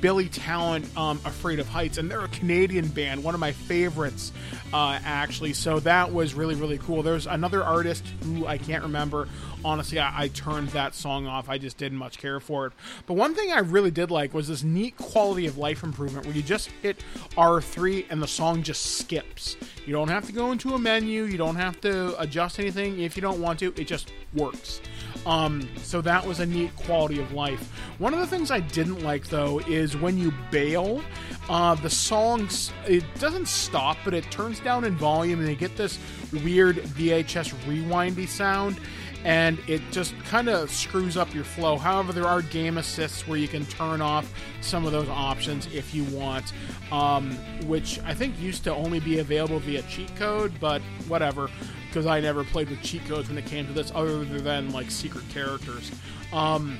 Billy 0.00 0.28
Talent, 0.28 0.84
um, 0.98 1.18
Afraid 1.24 1.60
of 1.60 1.68
Heights, 1.68 1.96
and 1.96 2.10
they're 2.10 2.24
a 2.24 2.28
Canadian 2.28 2.88
band, 2.88 3.24
one 3.24 3.32
of 3.32 3.40
my 3.40 3.52
favorites, 3.52 4.32
uh, 4.74 4.98
actually. 5.02 5.54
So 5.54 5.80
that 5.80 6.12
was 6.12 6.34
really, 6.34 6.54
really 6.56 6.76
cool. 6.76 7.02
There's 7.02 7.26
another 7.26 7.64
artist 7.64 8.04
who 8.22 8.46
I 8.46 8.58
can't 8.58 8.82
remember. 8.82 9.28
Honestly, 9.64 9.98
I, 9.98 10.24
I 10.24 10.28
turned 10.28 10.68
that 10.70 10.94
song 10.94 11.26
off. 11.26 11.48
I 11.48 11.58
just 11.58 11.78
didn't 11.78 11.98
much 11.98 12.18
care 12.18 12.40
for 12.40 12.66
it. 12.66 12.72
But 13.06 13.14
one 13.14 13.34
thing 13.34 13.52
I 13.52 13.60
really 13.60 13.90
did 13.90 14.10
like 14.10 14.34
was 14.34 14.48
this 14.48 14.62
neat 14.62 14.96
quality 14.96 15.46
of 15.46 15.56
life 15.56 15.82
improvement 15.82 16.26
where 16.26 16.34
you 16.34 16.42
just 16.42 16.70
hit 16.82 17.02
R3 17.36 18.06
and 18.10 18.22
the 18.22 18.28
song 18.28 18.62
just 18.62 18.98
skips. 18.98 19.56
You 19.86 19.92
don't 19.92 20.08
have 20.08 20.26
to 20.26 20.32
go 20.32 20.52
into 20.52 20.74
a 20.74 20.78
menu, 20.78 21.24
you 21.24 21.38
don't 21.38 21.56
have 21.56 21.80
to 21.82 22.20
adjust 22.20 22.58
anything 22.58 23.00
if 23.00 23.16
you 23.16 23.22
don't 23.22 23.40
want 23.40 23.58
to, 23.60 23.72
it 23.76 23.86
just 23.86 24.12
works. 24.34 24.80
Um, 25.26 25.66
so 25.78 26.00
that 26.02 26.24
was 26.24 26.40
a 26.40 26.46
neat 26.46 26.74
quality 26.76 27.20
of 27.20 27.32
life. 27.32 27.70
One 27.98 28.12
of 28.12 28.20
the 28.20 28.26
things 28.26 28.50
I 28.50 28.60
didn't 28.60 29.02
like 29.02 29.28
though 29.28 29.60
is 29.60 29.96
when 29.96 30.18
you 30.18 30.32
bail, 30.50 31.02
uh, 31.48 31.74
the 31.76 31.90
songs 31.90 32.72
it 32.86 33.04
doesn't 33.18 33.48
stop, 33.48 33.96
but 34.04 34.14
it 34.14 34.30
turns 34.30 34.60
down 34.60 34.84
in 34.84 34.96
volume, 34.96 35.40
and 35.40 35.48
you 35.48 35.54
get 35.54 35.76
this 35.76 35.98
weird 36.32 36.76
VHS 36.76 37.54
rewindy 37.66 38.28
sound. 38.28 38.78
And 39.24 39.58
it 39.66 39.82
just 39.90 40.16
kind 40.24 40.48
of 40.48 40.70
screws 40.70 41.16
up 41.16 41.34
your 41.34 41.44
flow. 41.44 41.78
However, 41.78 42.12
there 42.12 42.26
are 42.26 42.42
game 42.42 42.76
assists 42.78 43.26
where 43.26 43.38
you 43.38 43.48
can 43.48 43.64
turn 43.66 44.02
off 44.02 44.30
some 44.60 44.84
of 44.84 44.92
those 44.92 45.08
options 45.08 45.66
if 45.72 45.94
you 45.94 46.04
want, 46.04 46.52
um, 46.92 47.32
which 47.66 47.98
I 48.00 48.12
think 48.12 48.38
used 48.38 48.64
to 48.64 48.74
only 48.74 49.00
be 49.00 49.20
available 49.20 49.58
via 49.60 49.82
cheat 49.82 50.14
code, 50.16 50.52
but 50.60 50.82
whatever 51.08 51.48
because 51.94 52.06
I 52.06 52.18
never 52.18 52.42
played 52.42 52.70
with 52.70 52.82
cheat 52.82 53.06
codes 53.06 53.28
when 53.28 53.38
it 53.38 53.46
came 53.46 53.68
to 53.68 53.72
this, 53.72 53.92
other 53.94 54.24
than 54.24 54.72
like 54.72 54.90
secret 54.90 55.22
characters. 55.28 55.92
Um, 56.32 56.76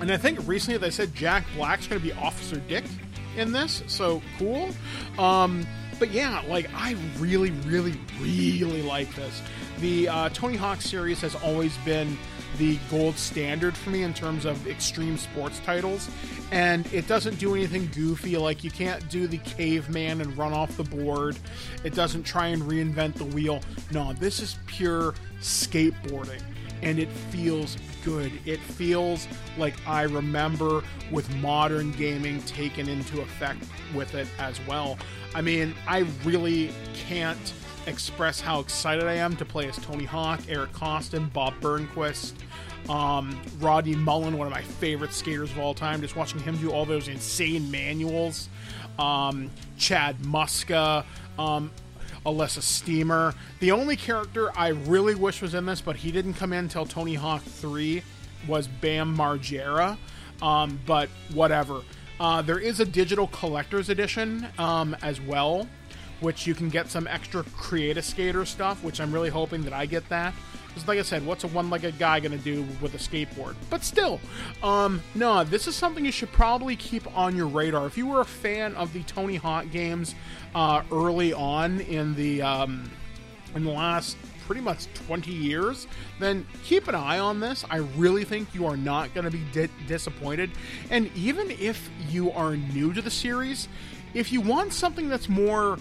and 0.00 0.10
I 0.10 0.16
think 0.16 0.38
recently 0.48 0.78
they 0.78 0.90
said 0.90 1.14
Jack 1.14 1.44
Black's 1.54 1.86
going 1.86 2.00
to 2.00 2.06
be 2.06 2.14
Officer 2.14 2.56
Dick 2.60 2.84
in 3.36 3.52
this, 3.52 3.82
so 3.86 4.22
cool. 4.38 4.70
Um, 5.18 5.66
but 5.98 6.10
yeah, 6.10 6.42
like 6.48 6.70
I 6.74 6.96
really, 7.18 7.50
really, 7.66 8.00
really 8.18 8.80
like 8.80 9.14
this. 9.14 9.42
The 9.78 10.08
uh, 10.08 10.28
Tony 10.30 10.56
Hawk 10.56 10.80
series 10.80 11.20
has 11.20 11.34
always 11.36 11.76
been 11.78 12.16
the 12.58 12.78
gold 12.90 13.16
standard 13.18 13.76
for 13.76 13.90
me 13.90 14.02
in 14.02 14.14
terms 14.14 14.46
of 14.46 14.66
extreme 14.66 15.18
sports 15.18 15.60
titles. 15.60 16.08
And 16.50 16.90
it 16.94 17.06
doesn't 17.06 17.38
do 17.38 17.54
anything 17.54 17.90
goofy, 17.94 18.36
like 18.38 18.64
you 18.64 18.70
can't 18.70 19.06
do 19.10 19.26
the 19.26 19.38
caveman 19.38 20.22
and 20.22 20.36
run 20.38 20.54
off 20.54 20.74
the 20.76 20.84
board. 20.84 21.36
It 21.84 21.94
doesn't 21.94 22.22
try 22.22 22.48
and 22.48 22.62
reinvent 22.62 23.14
the 23.14 23.24
wheel. 23.24 23.60
No, 23.92 24.14
this 24.14 24.40
is 24.40 24.56
pure 24.66 25.14
skateboarding. 25.40 26.40
And 26.82 26.98
it 26.98 27.10
feels 27.10 27.76
good. 28.04 28.32
It 28.44 28.60
feels 28.60 29.26
like 29.58 29.74
I 29.86 30.02
remember 30.02 30.82
with 31.10 31.28
modern 31.36 31.92
gaming 31.92 32.40
taken 32.42 32.88
into 32.88 33.20
effect 33.20 33.62
with 33.94 34.14
it 34.14 34.28
as 34.38 34.58
well. 34.66 34.98
I 35.34 35.42
mean, 35.42 35.74
I 35.86 36.06
really 36.24 36.70
can't 36.94 37.52
express 37.86 38.40
how 38.40 38.60
excited 38.60 39.04
I 39.04 39.14
am 39.14 39.36
to 39.36 39.44
play 39.44 39.68
as 39.68 39.76
Tony 39.76 40.04
Hawk, 40.04 40.40
Eric 40.48 40.72
Koston, 40.72 41.32
Bob 41.32 41.54
Burnquist, 41.60 42.34
um, 42.88 43.38
Rodney 43.58 43.94
Mullen, 43.94 44.36
one 44.38 44.46
of 44.46 44.52
my 44.52 44.62
favorite 44.62 45.12
skaters 45.12 45.50
of 45.50 45.58
all 45.58 45.74
time. 45.74 46.00
Just 46.00 46.16
watching 46.16 46.40
him 46.40 46.56
do 46.58 46.70
all 46.70 46.84
those 46.84 47.08
insane 47.08 47.70
manuals. 47.70 48.48
Um, 48.98 49.50
Chad 49.76 50.18
Muska, 50.20 51.04
um, 51.38 51.70
Elissa 52.24 52.62
Steamer. 52.62 53.34
The 53.60 53.72
only 53.72 53.96
character 53.96 54.56
I 54.56 54.68
really 54.68 55.14
wish 55.14 55.42
was 55.42 55.54
in 55.54 55.66
this, 55.66 55.80
but 55.80 55.96
he 55.96 56.10
didn't 56.10 56.34
come 56.34 56.52
in 56.52 56.60
until 56.60 56.86
Tony 56.86 57.14
Hawk 57.14 57.42
3, 57.42 58.02
was 58.48 58.68
Bam 58.68 59.16
Margera. 59.16 59.96
Um, 60.42 60.78
but 60.86 61.08
whatever. 61.32 61.82
Uh, 62.18 62.40
there 62.42 62.58
is 62.58 62.80
a 62.80 62.84
digital 62.84 63.26
collector's 63.28 63.88
edition 63.88 64.46
um, 64.58 64.96
as 65.02 65.20
well, 65.20 65.66
which 66.20 66.46
you 66.46 66.54
can 66.54 66.68
get 66.68 66.88
some 66.88 67.06
extra 67.06 67.42
Create 67.56 67.96
a 67.96 68.02
Skater 68.02 68.44
stuff, 68.44 68.82
which 68.82 69.00
I'm 69.00 69.12
really 69.12 69.30
hoping 69.30 69.62
that 69.62 69.72
I 69.72 69.86
get 69.86 70.08
that. 70.08 70.34
Because, 70.68 70.88
like 70.88 70.98
I 70.98 71.02
said, 71.02 71.24
what's 71.24 71.44
a 71.44 71.48
one-legged 71.48 71.98
guy 71.98 72.20
going 72.20 72.36
to 72.36 72.44
do 72.44 72.66
with 72.82 72.94
a 72.94 72.98
skateboard? 72.98 73.54
But 73.70 73.82
still, 73.82 74.20
um, 74.62 75.00
no, 75.14 75.42
this 75.42 75.66
is 75.66 75.74
something 75.74 76.04
you 76.04 76.12
should 76.12 76.32
probably 76.32 76.76
keep 76.76 77.06
on 77.16 77.34
your 77.34 77.46
radar. 77.46 77.86
If 77.86 77.96
you 77.96 78.06
were 78.06 78.20
a 78.20 78.26
fan 78.26 78.74
of 78.74 78.92
the 78.92 79.02
Tony 79.04 79.36
Hawk 79.36 79.70
games 79.70 80.14
uh, 80.54 80.82
early 80.92 81.32
on 81.32 81.80
in 81.80 82.14
the 82.14 82.42
um, 82.42 82.90
in 83.54 83.64
the 83.64 83.70
last 83.70 84.18
pretty 84.46 84.60
much 84.60 84.86
20 85.06 85.32
years, 85.32 85.86
then 86.20 86.46
keep 86.62 86.88
an 86.88 86.94
eye 86.94 87.18
on 87.18 87.40
this. 87.40 87.64
I 87.68 87.78
really 87.96 88.24
think 88.24 88.54
you 88.54 88.66
are 88.66 88.76
not 88.76 89.12
going 89.12 89.24
to 89.24 89.30
be 89.30 89.42
di- 89.52 89.68
disappointed. 89.88 90.50
And 90.90 91.10
even 91.16 91.50
if 91.50 91.90
you 92.08 92.30
are 92.30 92.56
new 92.56 92.92
to 92.92 93.02
the 93.02 93.10
series, 93.10 93.66
if 94.16 94.32
you 94.32 94.40
want 94.40 94.72
something 94.72 95.10
that's 95.10 95.28
more, 95.28 95.78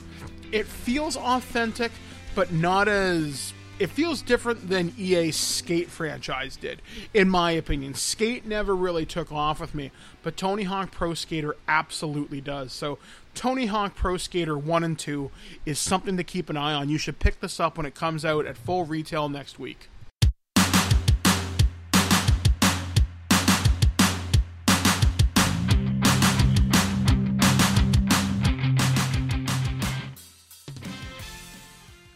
it 0.51 0.67
feels 0.67 1.15
authentic, 1.15 1.91
but 2.35 2.51
not 2.51 2.89
as 2.89 3.53
it 3.79 3.87
feels 3.87 4.21
different 4.21 4.69
than 4.69 4.93
EA's 4.97 5.37
Skate 5.37 5.89
franchise 5.89 6.57
did, 6.57 6.81
in 7.13 7.29
my 7.29 7.51
opinion. 7.51 7.93
Skate 7.93 8.45
never 8.45 8.75
really 8.75 9.05
took 9.05 9.31
off 9.31 9.61
with 9.61 9.73
me, 9.73 9.91
but 10.21 10.35
Tony 10.35 10.63
Hawk 10.63 10.91
Pro 10.91 11.13
Skater 11.13 11.55
absolutely 11.67 12.41
does. 12.41 12.73
So, 12.73 12.99
Tony 13.33 13.67
Hawk 13.67 13.95
Pro 13.95 14.17
Skater 14.17 14.57
1 14.57 14.83
and 14.83 14.99
2 14.99 15.31
is 15.65 15.79
something 15.79 16.17
to 16.17 16.23
keep 16.23 16.49
an 16.49 16.57
eye 16.57 16.73
on. 16.73 16.89
You 16.89 16.97
should 16.97 17.19
pick 17.19 17.39
this 17.39 17.59
up 17.59 17.77
when 17.77 17.85
it 17.85 17.95
comes 17.95 18.25
out 18.25 18.45
at 18.45 18.57
full 18.57 18.85
retail 18.85 19.29
next 19.29 19.59
week. 19.59 19.89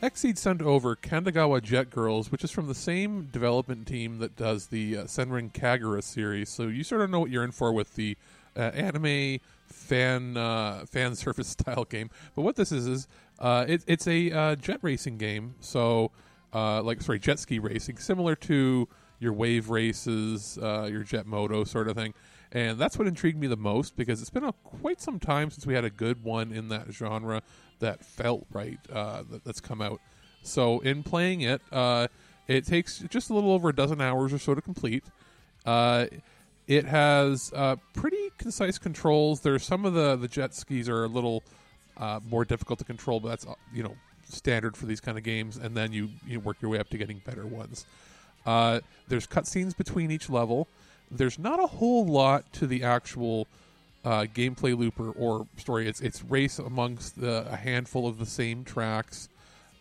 Xseed 0.10 0.38
sent 0.38 0.62
over 0.62 0.96
Kandagawa 0.96 1.62
Jet 1.62 1.90
Girls, 1.90 2.32
which 2.32 2.44
is 2.44 2.52
from 2.52 2.68
the 2.68 2.76
same 2.76 3.26
development 3.32 3.88
team 3.88 4.18
that 4.20 4.36
does 4.36 4.68
the 4.68 4.98
uh, 4.98 5.04
Senran 5.04 5.52
Kagura 5.52 6.04
series. 6.04 6.50
So 6.50 6.64
you 6.64 6.84
sort 6.84 7.02
of 7.02 7.10
know 7.10 7.20
what 7.20 7.30
you're 7.30 7.44
in 7.44 7.52
for 7.52 7.72
with 7.72 7.96
the 7.96 8.18
uh, 8.56 8.62
anime 8.62 9.40
fan 9.68 10.36
uh, 10.36 10.86
fan 10.90 11.16
service 11.16 11.50
style 11.50 11.86
game. 11.86 12.10
But 12.36 12.42
what 12.42 12.56
this 12.56 12.72
is 12.72 12.88
is 12.88 13.08
uh, 13.38 13.66
it, 13.68 13.84
it's 13.88 14.08
a 14.08 14.32
uh, 14.32 14.56
jet 14.56 14.80
racing 14.82 15.18
game. 15.18 15.56
So 15.60 16.12
uh, 16.54 16.82
like 16.82 17.02
sorry, 17.02 17.20
jet 17.20 17.40
ski 17.40 17.60
racing, 17.60 17.98
similar 17.98 18.36
to 18.36 18.88
your 19.20 19.34
wave 19.34 19.70
races, 19.70 20.58
uh, 20.62 20.88
your 20.92 21.04
jet 21.04 21.28
moto 21.28 21.64
sort 21.64 21.88
of 21.88 21.96
thing. 21.96 22.14
And 22.52 22.80
that's 22.80 22.98
what 22.98 23.08
intrigued 23.08 23.40
me 23.40 23.46
the 23.46 23.58
most 23.58 23.96
because 23.96 24.22
it's 24.22 24.32
been 24.32 24.44
a, 24.44 24.54
quite 24.54 25.00
some 25.00 25.20
time 25.20 25.52
since 25.52 25.68
we 25.68 25.76
had 25.76 25.86
a 25.86 25.90
good 25.92 26.24
one 26.24 26.52
in 26.52 26.70
that 26.70 26.92
genre 26.92 27.44
that 27.80 28.04
felt 28.06 28.46
right 28.52 28.80
uh, 28.92 29.24
that, 29.30 29.44
that's 29.44 29.62
come 29.62 29.82
out. 29.82 30.00
So 30.44 30.80
in 30.80 31.04
playing 31.04 31.42
it, 31.42 31.62
uh, 31.72 32.08
it 32.48 32.66
takes 32.66 33.00
just 33.00 33.30
a 33.30 33.34
little 33.34 33.52
over 33.52 33.70
a 33.70 33.76
dozen 33.76 34.02
hours 34.02 34.34
or 34.34 34.40
so 34.40 34.56
to 34.56 34.62
complete. 34.62 35.04
Uh, 35.66 36.06
it 36.68 36.86
has 36.86 37.52
uh, 37.56 37.76
pretty 37.94 38.32
concise 38.38 38.78
controls. 38.78 39.42
There's 39.42 39.64
some 39.64 39.86
of 39.86 39.94
the 39.94 40.16
the 40.16 40.28
jet 40.28 40.54
skis 40.54 40.88
are 40.88 41.04
a 41.04 41.08
little 41.08 41.44
uh, 41.98 42.20
more 42.30 42.46
difficult 42.46 42.80
to 42.80 42.86
control, 42.86 43.20
but 43.20 43.30
that's 43.30 43.48
uh, 43.48 43.56
you 43.74 43.84
know 43.84 43.96
standard 44.28 44.78
for 44.78 44.86
these 44.86 45.02
kind 45.02 45.18
of 45.18 45.24
games. 45.24 45.58
And 45.58 45.76
then 45.76 45.92
you 45.92 46.10
you 46.26 46.40
work 46.40 46.58
your 46.62 46.72
way 46.72 46.80
up 46.80 46.90
to 46.90 46.98
getting 46.98 47.22
better 47.26 47.46
ones. 47.46 47.86
there's 48.46 49.28
cutscenes 49.28 49.76
between 49.76 50.12
each 50.12 50.30
level. 50.30 50.68
There's 51.12 51.40
not 51.40 51.60
a 51.60 51.66
whole 51.66 52.06
lot 52.06 52.52
to 52.54 52.68
the 52.68 52.84
actual 52.84 53.48
uh, 54.06 54.22
gameplay 54.34 54.78
looper 54.78 55.12
or, 55.12 55.40
or, 55.42 55.48
story. 55.58 55.88
It's 55.88 56.02
it's 56.02 56.24
race 56.24 56.60
amongst 56.60 57.20
the, 57.20 57.46
a 57.50 57.56
handful 57.56 58.08
of 58.08 58.18
the 58.18 58.26
same 58.26 58.64
tracks, 58.64 59.30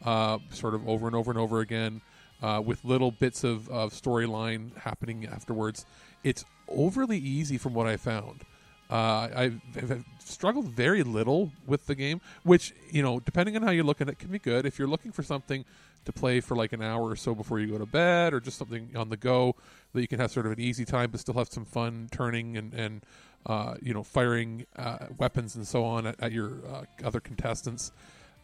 uh, 0.04 0.38
sort 0.50 0.74
of 0.74 0.88
over 0.88 1.06
and 1.06 1.14
over 1.14 1.30
and 1.30 1.38
over 1.38 1.60
again, 1.60 2.00
uh, 2.42 2.62
with 2.64 2.84
little 2.84 3.10
bits 3.10 3.44
of, 3.44 3.68
of 3.68 3.92
storyline 3.92 4.76
happening 4.78 5.26
afterwards. 5.26 5.86
It's 6.24 6.44
overly 6.68 7.18
easy 7.18 7.58
from 7.58 7.74
what 7.74 7.86
I 7.86 7.96
found. 7.96 8.44
Uh, 8.90 9.28
I've, 9.36 9.60
I've 9.76 10.04
struggled 10.18 10.70
very 10.70 11.02
little 11.02 11.52
with 11.66 11.86
the 11.86 11.94
game, 11.94 12.20
which 12.42 12.72
you 12.90 13.02
know, 13.02 13.20
depending 13.20 13.54
on 13.54 13.62
how 13.62 13.70
you 13.70 13.82
look 13.82 14.00
at 14.00 14.08
it, 14.08 14.18
can 14.18 14.30
be 14.30 14.38
good. 14.38 14.66
If 14.66 14.78
you're 14.78 14.88
looking 14.88 15.12
for 15.12 15.22
something 15.22 15.64
to 16.06 16.12
play 16.12 16.40
for 16.40 16.56
like 16.56 16.72
an 16.72 16.82
hour 16.82 17.10
or 17.10 17.16
so 17.16 17.34
before 17.34 17.60
you 17.60 17.66
go 17.66 17.78
to 17.78 17.86
bed, 17.86 18.32
or 18.32 18.40
just 18.40 18.56
something 18.56 18.90
on 18.96 19.10
the 19.10 19.16
go 19.16 19.54
that 19.92 20.00
you 20.00 20.08
can 20.08 20.18
have 20.18 20.30
sort 20.30 20.46
of 20.46 20.52
an 20.52 20.60
easy 20.60 20.86
time, 20.86 21.10
but 21.10 21.20
still 21.20 21.34
have 21.34 21.48
some 21.48 21.66
fun 21.66 22.08
turning 22.10 22.56
and 22.56 22.72
and 22.72 23.02
uh, 23.48 23.74
you 23.80 23.94
know 23.94 24.02
firing 24.02 24.66
uh, 24.76 25.06
weapons 25.16 25.56
and 25.56 25.66
so 25.66 25.84
on 25.84 26.06
at, 26.06 26.20
at 26.20 26.32
your 26.32 26.58
uh, 26.70 26.84
other 27.04 27.20
contestants, 27.20 27.92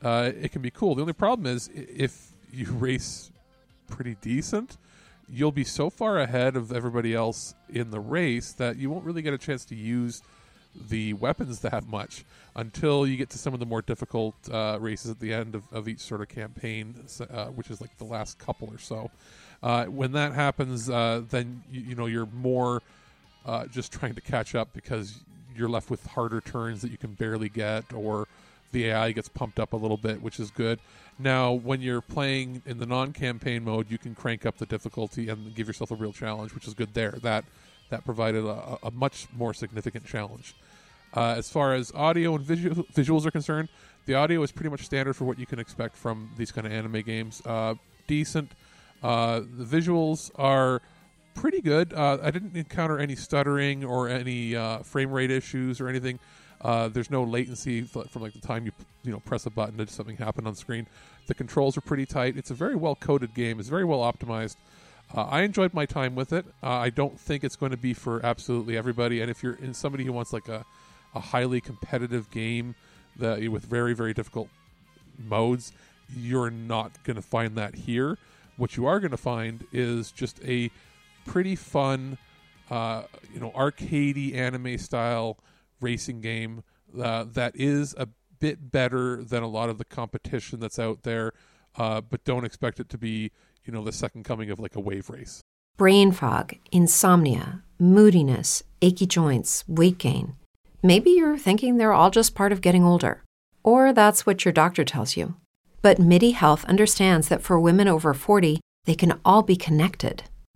uh, 0.02 0.30
it 0.40 0.52
can 0.52 0.62
be 0.62 0.70
cool. 0.70 0.94
The 0.94 1.02
only 1.02 1.12
problem 1.12 1.46
is 1.46 1.70
if 1.74 2.32
you 2.52 2.66
race 2.72 3.30
pretty 3.88 4.16
decent, 4.20 4.76
you'll 5.28 5.52
be 5.52 5.64
so 5.64 5.90
far 5.90 6.18
ahead 6.18 6.56
of 6.56 6.72
everybody 6.72 7.14
else 7.14 7.54
in 7.68 7.90
the 7.90 8.00
race 8.00 8.52
that 8.52 8.76
you 8.76 8.90
won't 8.90 9.04
really 9.04 9.22
get 9.22 9.34
a 9.34 9.38
chance 9.38 9.64
to 9.66 9.74
use 9.74 10.22
the 10.88 11.12
weapons 11.14 11.60
that 11.60 11.86
much 11.86 12.24
until 12.56 13.06
you 13.06 13.16
get 13.16 13.30
to 13.30 13.38
some 13.38 13.54
of 13.54 13.60
the 13.60 13.66
more 13.66 13.82
difficult 13.82 14.34
uh, 14.50 14.76
races 14.80 15.10
at 15.10 15.20
the 15.20 15.32
end 15.32 15.54
of, 15.54 15.62
of 15.72 15.88
each 15.88 16.00
sort 16.00 16.20
of 16.20 16.28
campaign, 16.28 16.94
uh, 17.30 17.46
which 17.46 17.70
is 17.70 17.80
like 17.80 17.96
the 17.98 18.04
last 18.04 18.38
couple 18.38 18.68
or 18.72 18.78
so. 18.78 19.10
Uh, 19.62 19.84
when 19.86 20.12
that 20.12 20.32
happens, 20.32 20.90
uh, 20.90 21.22
then 21.30 21.62
you, 21.70 21.80
you 21.80 21.94
know 21.94 22.06
you're 22.06 22.26
more 22.26 22.82
uh, 23.44 23.66
just 23.66 23.92
trying 23.92 24.14
to 24.14 24.20
catch 24.20 24.54
up 24.54 24.68
because 24.72 25.20
you're 25.56 25.68
left 25.68 25.90
with 25.90 26.04
harder 26.06 26.40
turns 26.40 26.82
that 26.82 26.90
you 26.90 26.98
can 26.98 27.14
barely 27.14 27.48
get, 27.48 27.92
or 27.92 28.26
the 28.72 28.86
AI 28.86 29.12
gets 29.12 29.28
pumped 29.28 29.60
up 29.60 29.72
a 29.72 29.76
little 29.76 29.96
bit, 29.96 30.20
which 30.20 30.40
is 30.40 30.50
good. 30.50 30.80
Now, 31.18 31.52
when 31.52 31.80
you're 31.80 32.00
playing 32.00 32.62
in 32.66 32.78
the 32.78 32.86
non-campaign 32.86 33.64
mode, 33.64 33.90
you 33.90 33.98
can 33.98 34.14
crank 34.14 34.44
up 34.44 34.58
the 34.58 34.66
difficulty 34.66 35.28
and 35.28 35.54
give 35.54 35.68
yourself 35.68 35.92
a 35.92 35.94
real 35.94 36.12
challenge, 36.12 36.54
which 36.54 36.66
is 36.66 36.74
good. 36.74 36.92
There, 36.94 37.12
that 37.22 37.44
that 37.90 38.04
provided 38.04 38.44
a, 38.44 38.78
a 38.82 38.90
much 38.90 39.26
more 39.36 39.54
significant 39.54 40.04
challenge. 40.06 40.54
Uh, 41.14 41.34
as 41.36 41.48
far 41.48 41.74
as 41.74 41.92
audio 41.92 42.34
and 42.34 42.44
visual, 42.44 42.82
visuals 42.94 43.24
are 43.24 43.30
concerned, 43.30 43.68
the 44.06 44.14
audio 44.14 44.42
is 44.42 44.50
pretty 44.50 44.70
much 44.70 44.82
standard 44.82 45.14
for 45.14 45.24
what 45.24 45.38
you 45.38 45.46
can 45.46 45.58
expect 45.58 45.96
from 45.96 46.30
these 46.36 46.50
kind 46.50 46.66
of 46.66 46.72
anime 46.72 47.02
games. 47.02 47.42
Uh, 47.46 47.74
decent. 48.06 48.50
Uh, 49.02 49.40
the 49.40 49.64
visuals 49.64 50.30
are 50.36 50.82
pretty 51.34 51.60
good. 51.60 51.92
Uh, 51.92 52.18
I 52.22 52.30
didn't 52.30 52.56
encounter 52.56 52.98
any 52.98 53.16
stuttering 53.16 53.84
or 53.84 54.08
any 54.08 54.56
uh, 54.56 54.78
frame 54.78 55.10
rate 55.10 55.30
issues 55.30 55.80
or 55.80 55.88
anything. 55.88 56.18
Uh, 56.60 56.88
there's 56.88 57.10
no 57.10 57.22
latency 57.22 57.82
from 57.82 58.22
like 58.22 58.32
the 58.32 58.40
time 58.40 58.64
you 58.64 58.72
you 59.02 59.12
know 59.12 59.20
press 59.20 59.44
a 59.44 59.50
button 59.50 59.76
to 59.76 59.86
something 59.86 60.16
happen 60.16 60.46
on 60.46 60.54
screen. 60.54 60.86
The 61.26 61.34
controls 61.34 61.76
are 61.76 61.82
pretty 61.82 62.06
tight. 62.06 62.36
It's 62.36 62.50
a 62.50 62.54
very 62.54 62.74
well 62.74 62.94
coded 62.94 63.34
game. 63.34 63.60
It's 63.60 63.68
very 63.68 63.84
well 63.84 64.00
optimized. 64.00 64.56
Uh, 65.14 65.24
I 65.24 65.42
enjoyed 65.42 65.74
my 65.74 65.84
time 65.84 66.14
with 66.14 66.32
it. 66.32 66.46
Uh, 66.62 66.70
I 66.70 66.90
don't 66.90 67.20
think 67.20 67.44
it's 67.44 67.56
going 67.56 67.72
to 67.72 67.76
be 67.76 67.92
for 67.92 68.24
absolutely 68.24 68.76
everybody. 68.76 69.20
And 69.20 69.30
if 69.30 69.42
you're 69.42 69.54
in 69.54 69.74
somebody 69.74 70.04
who 70.04 70.12
wants 70.12 70.32
like 70.32 70.48
a, 70.48 70.64
a 71.14 71.20
highly 71.20 71.60
competitive 71.60 72.30
game 72.30 72.74
that 73.16 73.46
with 73.50 73.64
very 73.64 73.94
very 73.94 74.14
difficult 74.14 74.48
modes, 75.18 75.72
you're 76.16 76.50
not 76.50 77.02
going 77.04 77.16
to 77.16 77.22
find 77.22 77.56
that 77.56 77.74
here. 77.74 78.16
What 78.56 78.76
you 78.76 78.86
are 78.86 79.00
going 79.00 79.10
to 79.10 79.16
find 79.16 79.66
is 79.72 80.12
just 80.12 80.40
a 80.44 80.70
pretty 81.24 81.56
fun, 81.56 82.18
uh, 82.70 83.04
you 83.32 83.40
know, 83.40 83.50
arcadey 83.50 84.34
anime 84.34 84.78
style 84.78 85.38
racing 85.80 86.20
game 86.20 86.62
uh, 87.00 87.24
that 87.32 87.52
is 87.54 87.94
a 87.98 88.08
bit 88.38 88.70
better 88.70 89.22
than 89.22 89.42
a 89.42 89.48
lot 89.48 89.68
of 89.68 89.78
the 89.78 89.84
competition 89.84 90.60
that's 90.60 90.78
out 90.78 91.02
there. 91.02 91.32
Uh, 91.76 92.00
but 92.00 92.24
don't 92.24 92.44
expect 92.44 92.78
it 92.78 92.88
to 92.88 92.98
be, 92.98 93.32
you 93.64 93.72
know, 93.72 93.82
the 93.82 93.92
second 93.92 94.24
coming 94.24 94.50
of 94.50 94.60
like 94.60 94.76
a 94.76 94.80
wave 94.80 95.10
race. 95.10 95.40
Brain 95.76 96.12
fog, 96.12 96.54
insomnia, 96.70 97.62
moodiness, 97.80 98.62
achy 98.80 99.06
joints, 99.06 99.64
weight 99.66 99.98
gain. 99.98 100.36
Maybe 100.82 101.10
you're 101.10 101.38
thinking 101.38 101.76
they're 101.76 101.92
all 101.92 102.10
just 102.10 102.34
part 102.34 102.52
of 102.52 102.60
getting 102.60 102.84
older. 102.84 103.22
Or 103.64 103.92
that's 103.92 104.26
what 104.26 104.44
your 104.44 104.52
doctor 104.52 104.84
tells 104.84 105.16
you. 105.16 105.34
But 105.82 105.98
MIDI 105.98 106.30
Health 106.30 106.64
understands 106.66 107.28
that 107.28 107.42
for 107.42 107.58
women 107.58 107.88
over 107.88 108.14
40, 108.14 108.60
they 108.84 108.94
can 108.94 109.18
all 109.24 109.42
be 109.42 109.56
connected. 109.56 110.24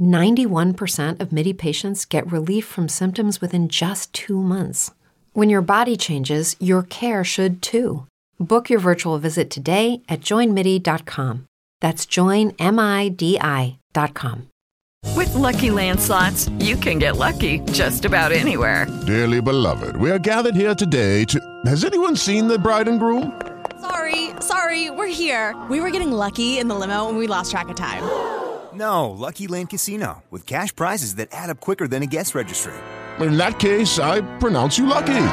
91% 0.00 1.20
of 1.20 1.32
MIDI 1.32 1.52
patients 1.52 2.04
get 2.04 2.30
relief 2.32 2.64
from 2.64 2.88
symptoms 2.88 3.40
within 3.40 3.68
just 3.68 4.12
two 4.12 4.40
months. 4.42 4.90
When 5.32 5.50
your 5.50 5.62
body 5.62 5.96
changes, 5.96 6.56
your 6.58 6.82
care 6.82 7.22
should 7.22 7.62
too. 7.62 8.06
Book 8.38 8.70
your 8.70 8.80
virtual 8.80 9.18
visit 9.18 9.50
today 9.50 10.02
at 10.08 10.20
joinmidi.com. 10.22 11.46
That's 11.80 12.06
joinmidi.com. 12.06 13.78
With 15.16 15.34
Lucky 15.34 15.70
Land 15.70 16.00
slots, 16.00 16.48
you 16.58 16.76
can 16.76 16.98
get 16.98 17.16
lucky 17.16 17.60
just 17.72 18.04
about 18.04 18.32
anywhere. 18.32 18.86
Dearly 19.06 19.40
beloved, 19.40 19.96
we 19.96 20.10
are 20.10 20.18
gathered 20.18 20.54
here 20.54 20.74
today 20.74 21.24
to. 21.26 21.40
Has 21.66 21.84
anyone 21.84 22.16
seen 22.16 22.48
the 22.48 22.58
bride 22.58 22.88
and 22.88 22.98
groom? 22.98 23.40
Sorry, 23.80 24.30
sorry, 24.40 24.90
we're 24.90 25.06
here. 25.06 25.56
We 25.70 25.80
were 25.80 25.90
getting 25.90 26.12
lucky 26.12 26.58
in 26.58 26.68
the 26.68 26.74
limo 26.74 27.08
and 27.08 27.16
we 27.18 27.26
lost 27.26 27.50
track 27.50 27.68
of 27.68 27.76
time. 27.76 28.02
No, 28.80 29.10
Lucky 29.10 29.46
Land 29.46 29.68
Casino, 29.68 30.22
with 30.30 30.46
cash 30.46 30.74
prizes 30.74 31.16
that 31.16 31.28
add 31.32 31.50
up 31.50 31.60
quicker 31.60 31.86
than 31.86 32.02
a 32.02 32.06
guest 32.06 32.34
registry. 32.34 32.72
In 33.20 33.36
that 33.36 33.58
case, 33.58 33.98
I 33.98 34.22
pronounce 34.38 34.78
you 34.78 34.86
lucky. 34.86 35.26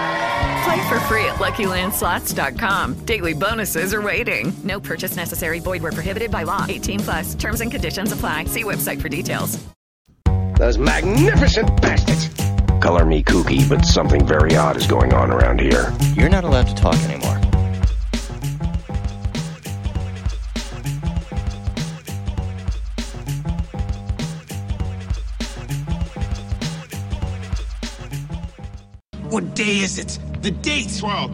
Play 0.65 0.89
for 0.89 0.99
free 1.07 1.23
at 1.25 1.37
LuckyLandSlots.com. 1.39 3.05
Daily 3.05 3.33
bonuses 3.33 3.93
are 3.93 4.01
waiting. 4.01 4.51
No 4.65 4.81
purchase 4.81 5.15
necessary. 5.15 5.59
Void 5.59 5.81
where 5.81 5.93
prohibited 5.93 6.29
by 6.29 6.43
law. 6.43 6.65
18 6.67 6.99
plus. 6.99 7.35
Terms 7.35 7.61
and 7.61 7.71
conditions 7.71 8.11
apply. 8.11 8.45
See 8.45 8.65
website 8.65 9.01
for 9.01 9.07
details. 9.07 9.65
Those 10.57 10.77
magnificent 10.77 11.81
bastards. 11.81 12.27
Color 12.81 13.05
me 13.05 13.23
kooky, 13.23 13.67
but 13.69 13.85
something 13.85 14.27
very 14.27 14.57
odd 14.57 14.75
is 14.75 14.87
going 14.87 15.13
on 15.13 15.31
around 15.31 15.61
here. 15.61 15.95
You're 16.15 16.29
not 16.29 16.43
allowed 16.43 16.67
to 16.67 16.75
talk 16.75 16.95
anymore. 17.05 17.46
What 29.37 29.53
day 29.53 29.81
is 29.81 29.99
it? 29.99 30.17
The 30.41 30.49
date? 30.49 30.97
12 30.97 31.31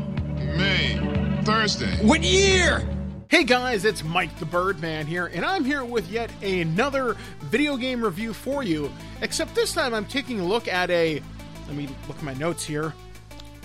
May, 0.57 1.39
Thursday. 1.45 2.05
What 2.05 2.21
year? 2.21 2.85
Hey 3.29 3.45
guys, 3.45 3.85
it's 3.85 4.03
Mike 4.03 4.37
the 4.39 4.45
Birdman 4.45 5.07
here, 5.07 5.27
and 5.27 5.45
I'm 5.45 5.63
here 5.63 5.85
with 5.85 6.11
yet 6.11 6.29
another 6.43 7.15
video 7.43 7.77
game 7.77 8.03
review 8.03 8.33
for 8.33 8.61
you. 8.61 8.91
Except 9.21 9.55
this 9.55 9.71
time 9.71 9.93
I'm 9.93 10.03
taking 10.03 10.41
a 10.41 10.43
look 10.43 10.67
at 10.67 10.89
a. 10.89 11.21
Let 11.67 11.77
me 11.77 11.87
look 12.09 12.17
at 12.17 12.23
my 12.23 12.33
notes 12.33 12.65
here. 12.65 12.93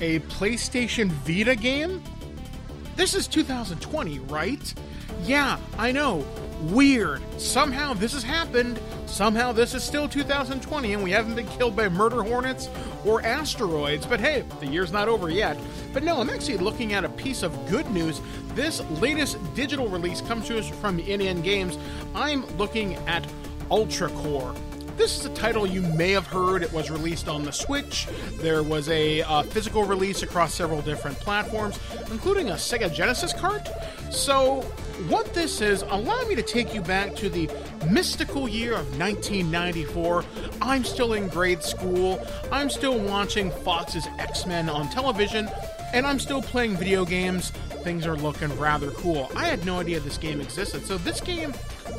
A 0.00 0.20
PlayStation 0.20 1.08
Vita 1.08 1.56
game? 1.56 2.00
This 2.94 3.14
is 3.14 3.26
2020, 3.26 4.20
right? 4.20 4.72
Yeah, 5.24 5.58
I 5.76 5.90
know. 5.90 6.24
Weird. 6.62 7.22
Somehow 7.40 7.94
this 7.94 8.12
has 8.14 8.24
happened. 8.24 8.80
Somehow 9.06 9.52
this 9.52 9.74
is 9.74 9.84
still 9.84 10.08
2020 10.08 10.92
and 10.92 11.02
we 11.02 11.10
haven't 11.10 11.36
been 11.36 11.46
killed 11.46 11.76
by 11.76 11.88
murder 11.88 12.22
hornets 12.22 12.68
or 13.04 13.22
asteroids. 13.22 14.04
But 14.04 14.20
hey, 14.20 14.44
the 14.58 14.66
year's 14.66 14.92
not 14.92 15.08
over 15.08 15.30
yet. 15.30 15.56
But 15.92 16.02
no, 16.02 16.20
I'm 16.20 16.28
actually 16.28 16.58
looking 16.58 16.94
at 16.94 17.04
a 17.04 17.08
piece 17.08 17.42
of 17.42 17.68
good 17.68 17.88
news. 17.90 18.20
This 18.54 18.80
latest 19.00 19.38
digital 19.54 19.88
release 19.88 20.20
comes 20.20 20.46
to 20.48 20.58
us 20.58 20.68
from 20.68 20.98
ININ 20.98 21.42
Games. 21.42 21.78
I'm 22.14 22.44
looking 22.56 22.96
at 23.06 23.24
Ultra 23.70 24.08
Core. 24.10 24.54
This 24.98 25.16
is 25.20 25.26
a 25.26 25.30
title 25.30 25.64
you 25.64 25.80
may 25.80 26.10
have 26.10 26.26
heard. 26.26 26.64
It 26.64 26.72
was 26.72 26.90
released 26.90 27.28
on 27.28 27.44
the 27.44 27.52
Switch. 27.52 28.08
There 28.40 28.64
was 28.64 28.88
a 28.88 29.22
uh, 29.22 29.44
physical 29.44 29.84
release 29.84 30.24
across 30.24 30.52
several 30.52 30.82
different 30.82 31.16
platforms, 31.20 31.78
including 32.10 32.50
a 32.50 32.54
Sega 32.54 32.92
Genesis 32.92 33.32
cart. 33.32 33.68
So, 34.10 34.62
what 35.06 35.32
this 35.34 35.60
is, 35.60 35.82
allow 35.82 36.20
me 36.24 36.34
to 36.34 36.42
take 36.42 36.74
you 36.74 36.80
back 36.80 37.14
to 37.14 37.28
the 37.28 37.48
mystical 37.88 38.48
year 38.48 38.72
of 38.72 38.98
1994. 38.98 40.24
I'm 40.60 40.82
still 40.82 41.12
in 41.12 41.28
grade 41.28 41.62
school. 41.62 42.20
I'm 42.50 42.68
still 42.68 42.98
watching 42.98 43.52
Fox's 43.52 44.08
X 44.18 44.46
Men 44.46 44.68
on 44.68 44.90
television. 44.90 45.48
and 45.94 46.06
I'm 46.06 46.18
still 46.18 46.42
playing 46.42 46.76
video 46.76 47.04
games. 47.04 47.50
Things 47.82 48.04
are 48.04 48.16
looking 48.16 48.54
rather 48.58 48.90
cool. 48.90 49.30
I 49.36 49.46
had 49.46 49.64
no 49.64 49.78
idea 49.78 50.00
this 50.00 50.18
game 50.18 50.40
existed. 50.40 50.84
So, 50.84 50.98
this 50.98 51.20
game 51.20 51.54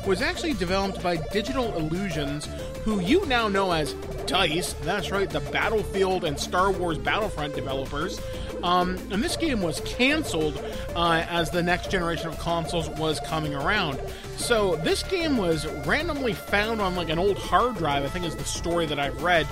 was 0.06 0.22
actually 0.22 0.54
developed 0.54 1.02
by 1.02 1.16
Digital 1.16 1.74
Illusions, 1.76 2.48
who 2.84 3.00
you 3.00 3.24
now 3.26 3.48
know 3.48 3.72
as 3.72 3.94
DICE. 4.26 4.72
That's 4.82 5.10
right, 5.10 5.28
the 5.28 5.40
Battlefield 5.40 6.24
and 6.24 6.38
Star 6.38 6.70
Wars 6.70 6.98
Battlefront 6.98 7.54
developers. 7.54 8.20
Um, 8.62 8.98
and 9.10 9.22
this 9.22 9.36
game 9.36 9.62
was 9.62 9.80
canceled 9.80 10.62
uh, 10.94 11.24
as 11.28 11.50
the 11.50 11.62
next 11.62 11.90
generation 11.90 12.28
of 12.28 12.38
consoles 12.38 12.88
was 12.90 13.20
coming 13.20 13.54
around. 13.54 14.00
So 14.36 14.76
this 14.76 15.02
game 15.02 15.36
was 15.36 15.66
randomly 15.86 16.34
found 16.34 16.80
on 16.80 16.94
like 16.94 17.08
an 17.08 17.18
old 17.18 17.38
hard 17.38 17.76
drive. 17.76 18.04
I 18.04 18.08
think 18.08 18.26
is 18.26 18.36
the 18.36 18.44
story 18.44 18.86
that 18.86 18.98
I've 18.98 19.22
read, 19.22 19.46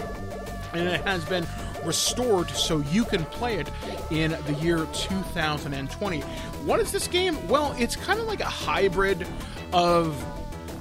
and 0.72 0.88
it 0.88 1.00
has 1.02 1.24
been 1.24 1.46
restored 1.84 2.50
so 2.50 2.78
you 2.90 3.04
can 3.04 3.24
play 3.26 3.58
it 3.58 3.70
in 4.10 4.36
the 4.46 4.54
year 4.54 4.86
2020. 4.92 6.20
What 6.20 6.80
is 6.80 6.92
this 6.92 7.08
game? 7.08 7.48
Well, 7.48 7.74
it's 7.78 7.96
kind 7.96 8.20
of 8.20 8.26
like 8.26 8.40
a 8.40 8.44
hybrid 8.44 9.26
of 9.72 10.24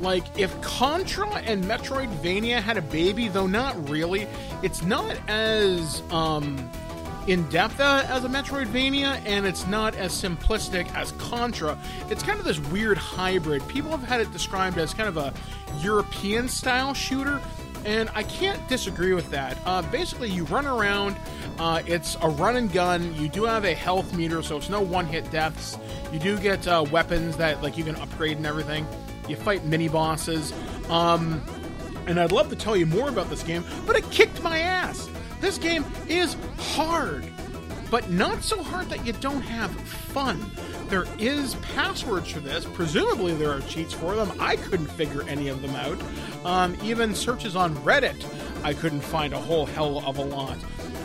like 0.02 0.24
if 0.38 0.60
Contra 0.62 1.30
and 1.38 1.64
Metroidvania 1.64 2.62
had 2.62 2.78
a 2.78 2.82
baby, 2.82 3.28
though 3.28 3.48
not 3.48 3.90
really. 3.90 4.28
It's 4.64 4.84
not 4.84 5.18
as 5.28 6.02
um 6.12 6.70
in 7.28 7.48
depth 7.50 7.80
uh, 7.80 8.06
as 8.08 8.24
a 8.24 8.30
Metroidvania, 8.30 9.22
and 9.26 9.46
it's 9.46 9.68
not 9.68 9.96
as 9.96 10.14
simplistic 10.14 10.94
as 10.96 11.12
Contra. 11.14 11.78
It's 12.10 12.24
kind 12.24 12.40
of 12.40 12.46
this 12.46 12.60
weird 12.60 12.98
hybrid. 12.98 13.68
People 13.68 13.92
have 13.92 14.04
had 14.04 14.22
it 14.22 14.32
described 14.32 14.78
as 14.78 14.94
kind 14.94 15.10
of 15.10 15.18
a 15.18 15.34
European 15.82 16.48
style 16.48 16.94
shooter, 16.94 17.42
and 17.88 18.10
I 18.14 18.24
can't 18.24 18.68
disagree 18.68 19.14
with 19.14 19.32
that. 19.32 19.58
Uh, 19.66 19.82
basically, 19.82 20.30
you 20.30 20.44
run 20.44 20.68
around, 20.68 21.16
uh, 21.58 21.82
it's 21.86 22.18
a 22.22 22.28
run 22.28 22.58
and 22.58 22.72
gun. 22.72 23.16
You 23.16 23.30
do 23.30 23.46
have 23.46 23.64
a 23.64 23.74
health 23.74 24.14
meter, 24.14 24.44
so 24.44 24.58
it's 24.58 24.70
no 24.70 24.82
one 24.82 25.06
hit 25.06 25.32
deaths. 25.32 25.78
You 26.12 26.20
do 26.20 26.38
get 26.38 26.68
uh, 26.68 26.86
weapons 26.92 27.38
that 27.38 27.64
like 27.64 27.78
you 27.78 27.86
can 27.86 27.96
upgrade 27.96 28.36
and 28.36 28.46
everything. 28.46 28.86
You 29.30 29.38
fight 29.38 29.64
mini 29.64 29.88
bosses. 29.88 30.54
Um, 30.90 31.42
and 32.08 32.20
I'd 32.20 32.34
love 32.34 32.50
to 32.50 32.58
tell 32.58 32.76
you 32.76 32.86
more 32.86 33.08
about 33.08 33.30
this 33.30 33.42
game, 33.42 33.64
but 33.86 33.96
it 33.96 34.10
kicked 34.12 34.44
my 34.44 34.60
ass. 34.60 35.10
This 35.40 35.58
game 35.58 35.86
is 36.10 36.36
hard, 36.58 37.26
but 37.90 38.10
not 38.10 38.44
so 38.44 38.62
hard 38.62 38.90
that 38.90 39.06
you 39.06 39.14
don't 39.14 39.42
have 39.42 39.72
fun. 39.72 40.46
There 40.90 41.06
is 41.20 41.56
passwords 41.74 42.30
for 42.30 42.40
this. 42.40 42.66
Presumably, 42.66 43.34
there 43.36 43.52
are 43.52 43.62
cheats 43.62 43.94
for 43.94 44.16
them. 44.16 44.32
I 44.40 44.56
couldn't 44.56 44.88
figure 44.88 45.24
any 45.24 45.48
of 45.50 45.62
them 45.62 45.76
out. 45.76 46.02
Um, 46.46 46.78
even 46.84 47.14
searches 47.14 47.56
on 47.56 47.76
Reddit, 47.78 48.24
I 48.64 48.74
couldn't 48.74 49.02
find 49.02 49.34
a 49.34 49.40
whole 49.40 49.66
hell 49.66 50.04
of 50.06 50.18
a 50.18 50.24
lot. 50.24 50.58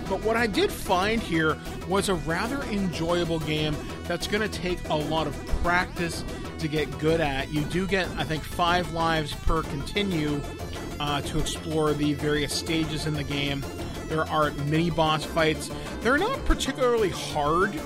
But 0.09 0.23
what 0.23 0.37
I 0.37 0.47
did 0.47 0.71
find 0.71 1.23
here 1.23 1.57
was 1.89 2.09
a 2.09 2.15
rather 2.15 2.63
enjoyable 2.65 3.39
game 3.41 3.75
that's 4.05 4.27
going 4.27 4.43
to 4.43 4.49
take 4.49 4.79
a 4.89 4.95
lot 4.95 5.27
of 5.27 5.47
practice 5.63 6.25
to 6.59 6.69
get 6.69 6.99
good 6.99 7.21
at. 7.21 7.53
You 7.53 7.63
do 7.63 7.87
get, 7.87 8.09
I 8.17 8.25
think, 8.25 8.43
five 8.43 8.93
lives 8.93 9.35
per 9.35 9.63
continue 9.63 10.41
uh, 11.01 11.21
to 11.23 11.39
explore 11.39 11.93
the 11.93 12.15
various 12.15 12.53
stages 12.53 13.07
in 13.07 13.15
the 13.15 13.25
game. 13.25 13.65
There 14.09 14.29
are 14.29 14.51
mini 14.67 14.91
boss 14.91 15.25
fights. 15.25 15.71
They're 16.01 16.19
not 16.19 16.45
particularly 16.45 17.11
hard, 17.11 17.81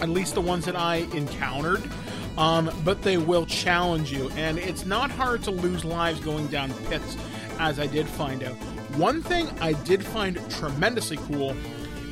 at 0.00 0.08
least 0.08 0.34
the 0.34 0.40
ones 0.40 0.64
that 0.64 0.76
I 0.76 1.06
encountered, 1.14 1.88
um, 2.36 2.70
but 2.84 3.02
they 3.02 3.16
will 3.16 3.46
challenge 3.46 4.12
you. 4.12 4.30
And 4.30 4.58
it's 4.58 4.84
not 4.84 5.10
hard 5.10 5.42
to 5.44 5.50
lose 5.50 5.84
lives 5.84 6.20
going 6.20 6.46
down 6.48 6.72
pits, 6.84 7.16
as 7.58 7.78
I 7.78 7.86
did 7.86 8.08
find 8.08 8.42
out. 8.42 8.54
One 8.96 9.22
thing 9.22 9.48
I 9.60 9.72
did 9.72 10.04
find 10.04 10.38
tremendously 10.50 11.16
cool 11.16 11.56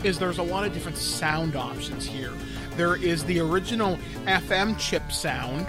is 0.04 0.18
there's 0.18 0.38
a 0.38 0.42
lot 0.42 0.66
of 0.66 0.72
different 0.72 0.98
sound 0.98 1.54
options 1.54 2.04
here. 2.04 2.32
There 2.76 2.96
is 2.96 3.24
the 3.24 3.38
original 3.40 3.98
FM 4.24 4.78
chip 4.78 5.12
sound, 5.12 5.66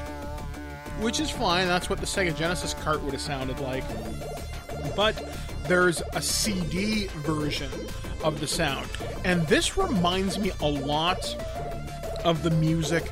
which 1.00 1.20
is 1.20 1.30
fine. 1.30 1.68
That's 1.68 1.90
what 1.90 2.00
the 2.00 2.06
Sega 2.06 2.36
Genesis 2.36 2.74
cart 2.74 3.02
would 3.04 3.14
have 3.14 3.22
sounded 3.22 3.60
like. 3.60 3.84
But 4.96 5.38
there's 5.68 6.02
a 6.14 6.22
CD 6.22 7.08
version 7.08 7.70
of 8.24 8.40
the 8.40 8.48
sound. 8.48 8.90
And 9.24 9.46
this 9.48 9.78
reminds 9.78 10.40
me 10.40 10.52
a 10.62 10.68
lot 10.68 11.36
of 12.26 12.42
the 12.44 12.52
music 12.52 13.12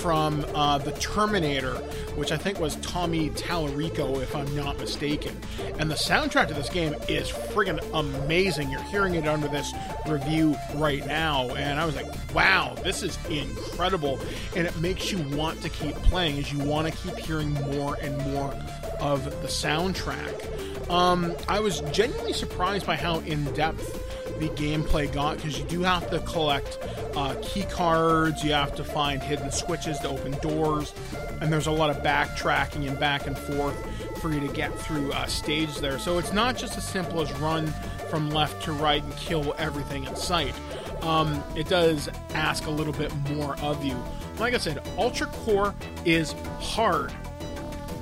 from 0.00 0.44
uh, 0.54 0.78
the 0.78 0.92
Terminator, 0.92 1.74
which 2.16 2.32
I 2.32 2.36
think 2.36 2.58
was 2.58 2.76
Tommy 2.76 3.30
Tallarico, 3.30 4.22
if 4.22 4.34
I'm 4.34 4.54
not 4.56 4.78
mistaken. 4.78 5.38
And 5.78 5.90
the 5.90 5.94
soundtrack 5.94 6.48
to 6.48 6.54
this 6.54 6.70
game 6.70 6.94
is 7.08 7.28
friggin' 7.28 7.80
amazing. 7.92 8.70
You're 8.70 8.82
hearing 8.82 9.14
it 9.14 9.28
under 9.28 9.48
this 9.48 9.72
review 10.08 10.56
right 10.76 11.04
now, 11.06 11.50
and 11.50 11.78
I 11.78 11.84
was 11.84 11.96
like, 11.96 12.06
wow, 12.34 12.74
this 12.82 13.02
is 13.02 13.18
incredible. 13.28 14.18
And 14.56 14.66
it 14.66 14.78
makes 14.80 15.12
you 15.12 15.18
want 15.36 15.60
to 15.62 15.68
keep 15.68 15.94
playing 15.96 16.38
as 16.38 16.52
you 16.52 16.58
want 16.60 16.92
to 16.92 16.96
keep 16.98 17.16
hearing 17.18 17.52
more 17.52 17.96
and 18.00 18.16
more 18.32 18.54
of 19.00 19.24
the 19.42 19.48
soundtrack. 19.48 20.90
Um, 20.90 21.34
I 21.48 21.60
was 21.60 21.80
genuinely 21.92 22.32
surprised 22.32 22.86
by 22.86 22.96
how 22.96 23.20
in 23.20 23.44
depth 23.52 24.09
the 24.40 24.48
gameplay 24.50 25.10
got 25.12 25.36
because 25.36 25.58
you 25.58 25.64
do 25.66 25.82
have 25.82 26.08
to 26.10 26.18
collect 26.20 26.78
uh, 27.14 27.34
key 27.42 27.62
cards, 27.64 28.42
you 28.42 28.52
have 28.52 28.74
to 28.74 28.82
find 28.82 29.22
hidden 29.22 29.52
switches 29.52 29.98
to 30.00 30.08
open 30.08 30.32
doors, 30.40 30.94
and 31.40 31.52
there's 31.52 31.66
a 31.66 31.70
lot 31.70 31.90
of 31.90 31.98
backtracking 31.98 32.88
and 32.88 32.98
back 32.98 33.26
and 33.26 33.36
forth 33.38 33.76
for 34.20 34.32
you 34.32 34.40
to 34.40 34.48
get 34.48 34.76
through 34.78 35.12
a 35.12 35.28
stage 35.28 35.76
there. 35.78 35.98
So 35.98 36.18
it's 36.18 36.32
not 36.32 36.56
just 36.56 36.76
as 36.76 36.86
simple 36.86 37.20
as 37.20 37.32
run 37.34 37.72
from 38.08 38.30
left 38.30 38.62
to 38.64 38.72
right 38.72 39.02
and 39.02 39.16
kill 39.16 39.54
everything 39.58 40.04
in 40.04 40.16
sight. 40.16 40.54
Um, 41.02 41.42
it 41.54 41.68
does 41.68 42.08
ask 42.34 42.66
a 42.66 42.70
little 42.70 42.92
bit 42.92 43.14
more 43.30 43.58
of 43.60 43.84
you. 43.84 43.96
Like 44.38 44.54
I 44.54 44.58
said, 44.58 44.82
Ultra 44.96 45.26
Core 45.28 45.74
is 46.04 46.34
hard, 46.60 47.12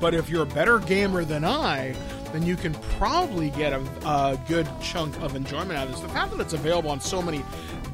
but 0.00 0.14
if 0.14 0.28
you're 0.28 0.44
a 0.44 0.46
better 0.46 0.78
gamer 0.78 1.24
than 1.24 1.44
I, 1.44 1.94
then 2.32 2.44
you 2.44 2.56
can 2.56 2.74
probably 2.98 3.50
get 3.50 3.72
a, 3.72 3.80
a, 4.06 4.38
good 4.48 4.68
chunk 4.80 5.18
of 5.20 5.34
enjoyment 5.34 5.72
out 5.72 5.86
of 5.86 5.92
this. 5.92 6.00
The 6.00 6.08
fact 6.08 6.30
that 6.32 6.40
it's 6.40 6.52
available 6.52 6.90
on 6.90 7.00
so 7.00 7.22
many 7.22 7.44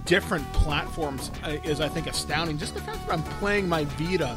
different 0.04 0.50
platforms 0.52 1.30
uh, 1.44 1.56
is, 1.62 1.80
I 1.80 1.88
think, 1.88 2.06
astounding. 2.06 2.58
Just 2.58 2.74
the 2.74 2.80
fact 2.80 3.06
that 3.06 3.12
I'm 3.12 3.22
playing 3.38 3.68
my 3.68 3.84
Vita 3.84 4.36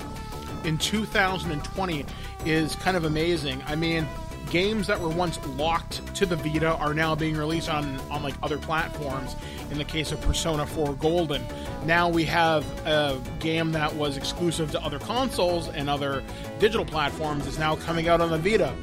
in 0.63 0.77
2020 0.77 2.05
is 2.45 2.75
kind 2.75 2.95
of 2.95 3.05
amazing. 3.05 3.63
I 3.65 3.75
mean, 3.75 4.07
games 4.49 4.87
that 4.87 4.99
were 4.99 5.09
once 5.09 5.39
locked 5.57 6.15
to 6.15 6.25
the 6.25 6.35
Vita 6.35 6.75
are 6.75 6.93
now 6.93 7.15
being 7.15 7.35
released 7.35 7.69
on, 7.69 7.99
on 8.09 8.23
like 8.23 8.35
other 8.43 8.57
platforms. 8.57 9.35
In 9.71 9.77
the 9.77 9.83
case 9.83 10.11
of 10.11 10.21
Persona 10.21 10.65
4 10.65 10.93
Golden, 10.93 11.45
now 11.85 12.07
we 12.07 12.23
have 12.25 12.65
a 12.85 13.19
game 13.39 13.71
that 13.73 13.93
was 13.93 14.15
exclusive 14.15 14.71
to 14.71 14.81
other 14.81 14.99
consoles 14.99 15.67
and 15.69 15.89
other 15.89 16.23
digital 16.59 16.85
platforms 16.85 17.45
is 17.47 17.59
now 17.59 17.75
coming 17.75 18.07
out 18.07 18.21
on 18.21 18.29
the 18.29 18.37
Vita 18.37 18.73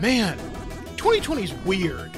man, 0.00 0.38
2020 0.96 1.42
is 1.44 1.54
weird. 1.64 2.12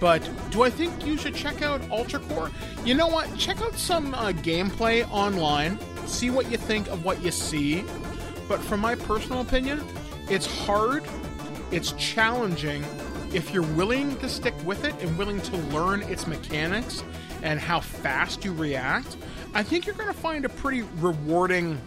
But 0.00 0.28
do 0.50 0.62
I 0.62 0.70
think 0.70 1.06
you 1.06 1.16
should 1.16 1.34
check 1.34 1.62
out 1.62 1.80
Ultra 1.90 2.20
Core? 2.20 2.50
You 2.84 2.94
know 2.94 3.06
what? 3.06 3.34
Check 3.38 3.62
out 3.62 3.74
some 3.74 4.14
uh, 4.14 4.32
gameplay 4.32 5.08
online, 5.10 5.78
see 6.06 6.30
what 6.30 6.50
you 6.50 6.58
think 6.58 6.88
of 6.88 7.04
what 7.04 7.22
you 7.22 7.30
see. 7.30 7.84
But 8.48 8.60
from 8.60 8.80
my 8.80 8.94
personal 8.94 9.40
opinion, 9.40 9.82
it's 10.28 10.46
hard, 10.46 11.04
it's 11.70 11.92
challenging. 11.92 12.84
If 13.32 13.52
you're 13.52 13.62
willing 13.62 14.16
to 14.18 14.28
stick 14.28 14.54
with 14.64 14.84
it 14.84 14.94
and 15.02 15.16
willing 15.16 15.40
to 15.42 15.56
learn 15.56 16.02
its 16.02 16.26
mechanics 16.26 17.02
and 17.42 17.58
how 17.58 17.80
fast 17.80 18.44
you 18.44 18.52
react, 18.52 19.16
I 19.54 19.62
think 19.62 19.86
you're 19.86 19.94
going 19.94 20.12
to 20.12 20.18
find 20.18 20.44
a 20.44 20.48
pretty 20.48 20.82
rewarding 20.98 21.80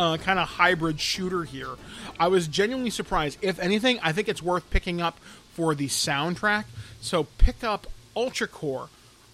uh, 0.00 0.16
kind 0.16 0.38
of 0.38 0.48
hybrid 0.48 0.98
shooter 0.98 1.44
here. 1.44 1.76
I 2.18 2.28
was 2.28 2.48
genuinely 2.48 2.90
surprised. 2.90 3.38
If 3.42 3.58
anything, 3.58 4.00
I 4.02 4.12
think 4.12 4.28
it's 4.28 4.42
worth 4.42 4.68
picking 4.70 5.00
up 5.00 5.18
for 5.52 5.74
the 5.74 5.88
soundtrack. 5.88 6.64
So 7.00 7.24
pick 7.36 7.62
up 7.62 7.86
Ultra 8.16 8.48
Core 8.48 8.88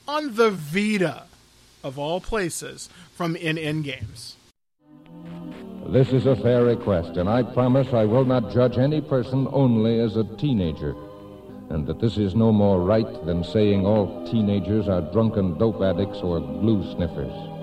on 0.09 0.35
the 0.35 0.51
Vita, 0.51 1.25
of 1.85 1.99
all 1.99 2.21
places, 2.21 2.89
from 3.15 3.37
ININ 3.37 3.85
Games. 3.85 4.37
This 5.89 6.13
is 6.13 6.27
a 6.27 6.35
fair 6.35 6.65
request, 6.65 7.17
and 7.17 7.29
I 7.29 7.45
promise 7.45 7.93
I 7.93 8.05
will 8.05 8.25
not 8.25 8.53
judge 8.53 8.77
any 8.77 9.01
person 9.01 9.47
only 9.53 10.01
as 10.01 10.17
a 10.17 10.25
teenager. 10.37 10.97
And 11.71 11.87
that 11.87 12.01
this 12.01 12.17
is 12.17 12.35
no 12.35 12.51
more 12.51 12.81
right 12.81 13.25
than 13.25 13.45
saying 13.45 13.87
all 13.87 14.27
teenagers 14.31 14.89
are 14.89 15.01
drunken 15.13 15.59
dope 15.59 15.83
addicts 15.83 16.19
or 16.19 16.41
glue 16.41 16.83
sniffers. 16.95 17.56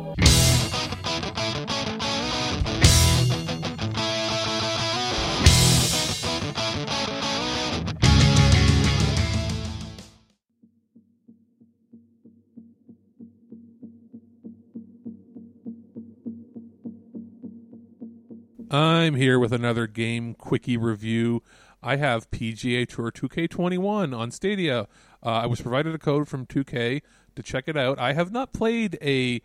I'm 18.74 19.14
here 19.14 19.38
with 19.38 19.54
another 19.54 19.86
game 19.86 20.34
quickie 20.34 20.78
review. 20.78 21.44
I 21.84 21.98
have 21.98 22.32
PGA 22.32 22.88
Tour 22.88 23.12
2K21 23.12 24.18
on 24.18 24.32
Stadia. 24.32 24.88
Uh, 25.24 25.30
I 25.30 25.46
was 25.46 25.62
provided 25.62 25.94
a 25.94 26.00
code 26.00 26.28
from 26.28 26.48
2K 26.48 27.04
to 27.36 27.44
check 27.44 27.66
it 27.68 27.78
out. 27.78 28.00
I 28.00 28.14
have 28.14 28.32
not 28.32 28.52
played 28.52 28.98
a 29.00 29.44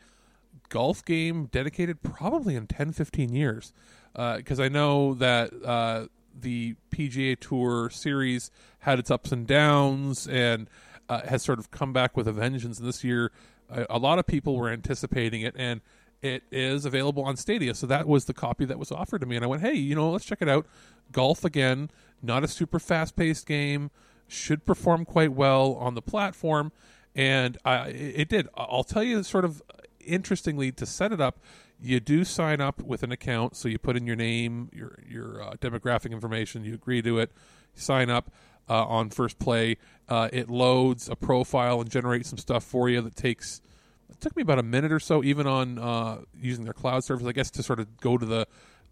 golf 0.70 1.04
game 1.04 1.44
dedicated 1.52 2.02
probably 2.02 2.56
in 2.56 2.66
10, 2.68 2.92
15 2.92 3.34
years. 3.34 3.74
Because 4.14 4.58
I 4.58 4.68
know 4.68 5.12
that 5.12 5.52
uh, 5.62 6.06
the 6.34 6.76
PGA 6.90 7.38
Tour 7.38 7.90
series 7.90 8.50
had 8.78 8.98
its 8.98 9.10
ups 9.10 9.30
and 9.30 9.46
downs 9.46 10.26
and 10.26 10.70
uh, 11.10 11.20
has 11.28 11.42
sort 11.42 11.58
of 11.58 11.70
come 11.70 11.92
back 11.92 12.16
with 12.16 12.26
a 12.26 12.32
vengeance. 12.32 12.78
And 12.78 12.88
this 12.88 13.04
year, 13.04 13.30
a, 13.68 13.84
a 13.90 13.98
lot 13.98 14.18
of 14.18 14.26
people 14.26 14.56
were 14.56 14.70
anticipating 14.70 15.42
it, 15.42 15.54
and 15.58 15.82
it 16.22 16.42
is 16.50 16.85
available 16.85 17.24
on 17.24 17.37
Stadia. 17.37 17.74
So 17.74 17.87
that 17.87 18.07
was 18.07 18.24
the 18.24 18.35
copy 18.35 18.64
that 18.64 18.78
was 18.78 18.90
offered 18.90 19.20
to 19.20 19.26
me, 19.26 19.37
and 19.37 19.44
I 19.44 19.48
went, 19.48 19.62
"Hey, 19.62 19.74
you 19.74 19.94
know, 19.94 20.11
let's 20.11 20.24
check 20.24 20.42
it 20.42 20.48
out." 20.48 20.66
Golf 21.12 21.44
again, 21.44 21.90
not 22.22 22.44
a 22.44 22.48
super 22.48 22.78
fast-paced 22.78 23.46
game, 23.46 23.90
should 24.26 24.64
perform 24.64 25.04
quite 25.04 25.33
well 25.33 25.74
on 25.74 25.94
the 25.94 26.02
platform, 26.02 26.72
and 27.14 27.57
I, 27.64 27.88
it 27.88 28.28
did. 28.28 28.48
I'll 28.57 28.85
tell 28.85 29.02
you, 29.02 29.22
sort 29.22 29.44
of 29.44 29.62
interestingly, 30.04 30.72
to 30.72 30.87
set 30.87 31.12
it 31.12 31.20
up, 31.20 31.38
you 31.81 32.00
do 32.00 32.24
sign 32.24 32.61
up 32.61 32.83
with 32.83 33.02
an 33.02 33.12
account. 33.12 33.57
So 33.57 33.68
you 33.68 33.78
put 33.78 33.96
in 33.96 34.07
your 34.07 34.16
name, 34.16 34.70
your 34.72 34.98
your 35.09 35.42
uh, 35.42 35.52
demographic 35.54 36.11
information, 36.11 36.64
you 36.64 36.74
agree 36.74 37.02
to 37.02 37.18
it, 37.18 37.33
sign 37.74 38.11
up. 38.11 38.31
Uh, 38.70 38.85
on 38.85 39.09
first 39.09 39.38
play, 39.38 39.78
uh, 40.11 40.28
it 40.31 40.50
loads 40.50 41.09
a 41.09 41.16
profile 41.16 41.81
and 41.81 41.90
generates 41.90 42.28
some 42.28 42.37
stuff 42.37 42.62
for 42.62 42.90
you 42.90 43.00
that 43.00 43.16
takes 43.16 43.62
it 44.11 44.21
took 44.21 44.37
me 44.37 44.42
about 44.42 44.59
a 44.59 44.62
minute 44.62 44.92
or 44.92 45.01
so, 45.01 45.23
even 45.23 45.47
on 45.47 45.79
uh, 45.79 46.18
using 46.40 46.64
their 46.64 46.75
cloud 46.75 47.05
service, 47.05 47.27
I 47.27 47.33
guess, 47.33 47.51
to 47.53 47.62
sort 47.62 47.81
of 47.81 47.99
go 47.99 48.18
to 48.18 48.27
the 48.27 48.47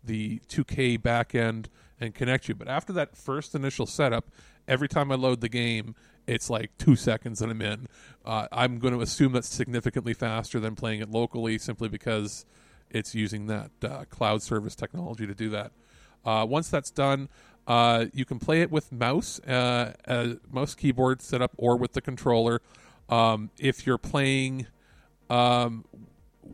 the 0.05 0.41
2K 0.49 0.99
backend 1.01 1.67
and 2.01 2.15
connect 2.15 2.49
you. 2.49 2.55
But 2.55 2.69
after 2.69 2.93
that 2.93 3.17
first 3.17 3.55
initial 3.55 3.87
setup, 3.87 4.31
every 4.69 4.89
time 4.89 5.11
I 5.11 5.17
load 5.17 5.41
the 5.41 5.49
game, 5.49 5.95
it's 6.27 6.51
like 6.51 6.77
two 6.79 6.97
seconds 6.97 7.41
and 7.41 7.51
I'm 7.51 7.63
in. 7.63 7.89
Uh, 8.25 8.47
I'm 8.53 8.79
going 8.79 8.95
to 8.95 9.01
assume 9.01 9.33
that's 9.33 9.49
significantly 9.49 10.15
faster 10.15 10.61
than 10.61 10.75
playing 10.75 11.01
it 11.01 11.11
locally, 11.11 11.59
simply 11.59 11.89
because 11.89 12.45
it's 12.91 13.15
using 13.15 13.47
that 13.47 13.71
uh, 13.83 14.05
cloud 14.05 14.43
service 14.43 14.75
technology 14.75 15.27
to 15.27 15.35
do 15.35 15.51
that. 15.51 15.73
Uh, 16.25 16.47
once 16.49 16.69
that's 16.69 16.91
done, 16.91 17.29
uh, 17.67 18.07
you 18.13 18.25
can 18.25 18.39
play 18.39 18.63
it 18.63 18.71
with 18.71 18.93
mouse, 18.93 19.41
uh, 19.41 20.35
mouse 20.51 20.75
keyboard 20.75 21.21
setup, 21.21 21.53
or 21.57 21.77
with 21.77 21.93
the 21.93 22.01
controller. 22.01 22.61
Um, 23.09 23.51
if 23.59 23.87
you're 23.87 23.99
playing 23.99 24.67
um, 25.31 25.85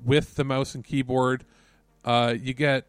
with 0.05 0.37
the 0.37 0.45
mouse 0.45 0.75
and 0.75 0.85
keyboard, 0.85 1.45
uh, 2.05 2.35
you 2.41 2.55
get 2.55 2.87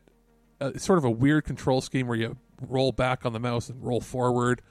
a, 0.60 0.80
sort 0.80 0.98
of 0.98 1.06
a 1.06 1.12
weird 1.12 1.46
control 1.46 1.82
scheme 1.82 2.08
where 2.08 2.18
you 2.18 2.38
roll 2.62 2.92
back 2.92 3.26
on 3.26 3.34
the 3.34 3.40
mouse 3.40 3.70
and 3.70 3.84
roll 3.84 4.02
forward, 4.02 4.62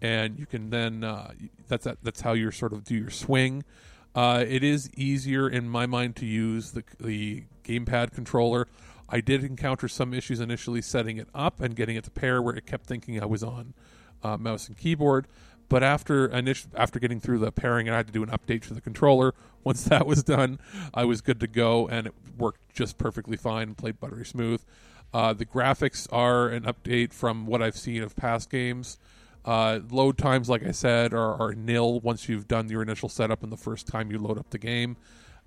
and 0.00 0.38
you 0.38 0.46
can 0.46 0.70
then 0.70 1.04
uh, 1.04 1.32
that's 1.68 1.86
that's 2.02 2.20
how 2.20 2.32
you 2.32 2.50
sort 2.50 2.72
of 2.72 2.84
do 2.84 2.94
your 2.94 3.10
swing. 3.10 3.64
Uh, 4.14 4.44
it 4.46 4.62
is 4.62 4.90
easier 4.94 5.48
in 5.48 5.68
my 5.68 5.86
mind 5.86 6.16
to 6.16 6.26
use 6.26 6.72
the 6.72 6.84
the 7.00 7.44
gamepad 7.64 8.12
controller. 8.12 8.66
I 9.08 9.20
did 9.20 9.44
encounter 9.44 9.88
some 9.88 10.14
issues 10.14 10.40
initially 10.40 10.80
setting 10.80 11.18
it 11.18 11.28
up 11.34 11.60
and 11.60 11.76
getting 11.76 11.96
it 11.96 12.04
to 12.04 12.10
pair 12.10 12.40
where 12.40 12.54
it 12.54 12.66
kept 12.66 12.86
thinking 12.86 13.22
I 13.22 13.26
was 13.26 13.42
on 13.42 13.74
uh, 14.22 14.38
mouse 14.38 14.68
and 14.68 14.76
keyboard. 14.76 15.26
But 15.72 15.82
after 15.82 16.26
initial, 16.26 16.68
after 16.76 16.98
getting 16.98 17.18
through 17.18 17.38
the 17.38 17.50
pairing, 17.50 17.88
and 17.88 17.94
I 17.94 17.96
had 17.96 18.06
to 18.08 18.12
do 18.12 18.22
an 18.22 18.28
update 18.28 18.60
to 18.68 18.74
the 18.74 18.82
controller. 18.82 19.32
Once 19.64 19.84
that 19.84 20.06
was 20.06 20.22
done, 20.22 20.58
I 20.92 21.06
was 21.06 21.22
good 21.22 21.40
to 21.40 21.46
go, 21.46 21.88
and 21.88 22.08
it 22.08 22.14
worked 22.36 22.74
just 22.74 22.98
perfectly 22.98 23.38
fine 23.38 23.74
played 23.74 23.98
buttery 23.98 24.26
smooth. 24.26 24.62
Uh, 25.14 25.32
the 25.32 25.46
graphics 25.46 26.06
are 26.12 26.48
an 26.48 26.64
update 26.64 27.14
from 27.14 27.46
what 27.46 27.62
I've 27.62 27.78
seen 27.78 28.02
of 28.02 28.14
past 28.14 28.50
games. 28.50 28.98
Uh, 29.46 29.80
load 29.88 30.18
times, 30.18 30.50
like 30.50 30.62
I 30.62 30.72
said, 30.72 31.14
are, 31.14 31.40
are, 31.40 31.54
nil 31.54 32.00
once 32.00 32.28
you've 32.28 32.46
done 32.46 32.68
your 32.68 32.82
initial 32.82 33.08
setup 33.08 33.42
and 33.42 33.50
the 33.50 33.56
first 33.56 33.86
time 33.86 34.10
you 34.10 34.18
load 34.18 34.36
up 34.36 34.50
the 34.50 34.58
game. 34.58 34.98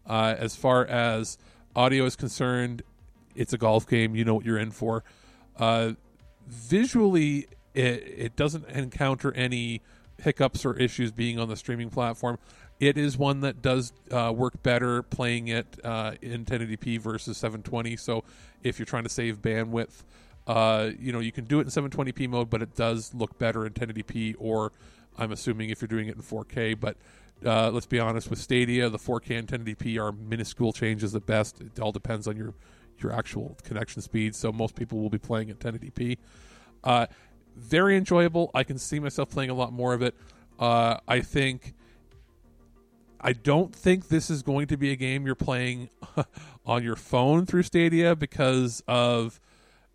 Uh, 0.07 0.33
as 0.39 0.55
far 0.55 0.87
as 0.87 1.37
audio 1.75 2.03
is 2.05 2.15
concerned, 2.15 2.81
it's 3.35 3.53
a 3.53 3.59
golf 3.59 3.87
game. 3.87 4.15
You 4.15 4.25
know 4.25 4.33
what 4.33 4.45
you're 4.45 4.57
in 4.57 4.71
for. 4.71 5.03
Uh, 5.55 5.91
visually, 6.47 7.45
it, 7.75 8.03
it 8.17 8.35
doesn't 8.35 8.67
encounter 8.69 9.31
any 9.33 9.83
hiccups 10.21 10.65
or 10.65 10.77
issues 10.77 11.11
being 11.11 11.39
on 11.39 11.49
the 11.49 11.55
streaming 11.55 11.89
platform. 11.89 12.37
It 12.79 12.97
is 12.97 13.17
one 13.17 13.41
that 13.41 13.61
does 13.61 13.93
uh, 14.11 14.33
work 14.35 14.61
better 14.61 15.01
playing 15.01 15.47
it 15.47 15.79
uh, 15.83 16.13
in 16.21 16.43
1080p 16.45 16.99
versus 16.99 17.37
720. 17.37 17.95
So 17.95 18.23
if 18.63 18.79
you're 18.79 18.85
trying 18.85 19.03
to 19.03 19.09
save 19.09 19.41
bandwidth, 19.41 20.03
uh, 20.47 20.91
you 20.99 21.11
know 21.11 21.19
you 21.19 21.31
can 21.31 21.45
do 21.45 21.59
it 21.59 21.63
in 21.63 21.67
720p 21.67 22.29
mode, 22.29 22.49
but 22.49 22.61
it 22.61 22.75
does 22.75 23.13
look 23.13 23.37
better 23.37 23.65
in 23.65 23.73
1080p. 23.73 24.35
Or 24.37 24.73
I'm 25.17 25.31
assuming 25.31 25.69
if 25.69 25.81
you're 25.81 25.87
doing 25.87 26.07
it 26.07 26.15
in 26.15 26.21
4K, 26.21 26.79
but 26.79 26.97
uh, 27.45 27.71
let's 27.71 27.85
be 27.85 27.99
honest 27.99 28.29
with 28.29 28.39
Stadia, 28.39 28.89
the 28.89 28.97
4K 28.97 29.39
and 29.39 29.47
1080p 29.47 30.01
are 30.01 30.11
minuscule 30.11 30.73
changes 30.73 31.15
at 31.15 31.25
best. 31.25 31.61
It 31.61 31.79
all 31.79 31.91
depends 31.91 32.27
on 32.27 32.35
your 32.37 32.53
your 32.99 33.11
actual 33.11 33.57
connection 33.63 34.01
speed. 34.01 34.35
So 34.35 34.51
most 34.51 34.75
people 34.75 34.99
will 34.99 35.09
be 35.09 35.17
playing 35.17 35.49
at 35.49 35.59
1080p. 35.59 36.17
Very 37.55 37.97
enjoyable. 37.97 38.51
I 38.53 38.63
can 38.63 38.77
see 38.77 38.99
myself 38.99 39.29
playing 39.29 39.49
a 39.49 39.53
lot 39.53 39.73
more 39.73 39.93
of 39.93 40.01
it. 40.01 40.15
Uh, 40.59 40.97
I 41.07 41.21
think. 41.21 41.73
I 43.19 43.33
don't 43.33 43.75
think 43.75 44.09
this 44.09 44.29
is 44.29 44.43
going 44.43 44.67
to 44.67 44.77
be 44.77 44.91
a 44.91 44.95
game 44.95 45.25
you're 45.25 45.33
playing 45.33 45.89
on 46.65 46.83
your 46.83 46.95
phone 46.95 47.47
through 47.47 47.63
Stadia 47.63 48.15
because 48.15 48.83
of 48.87 49.39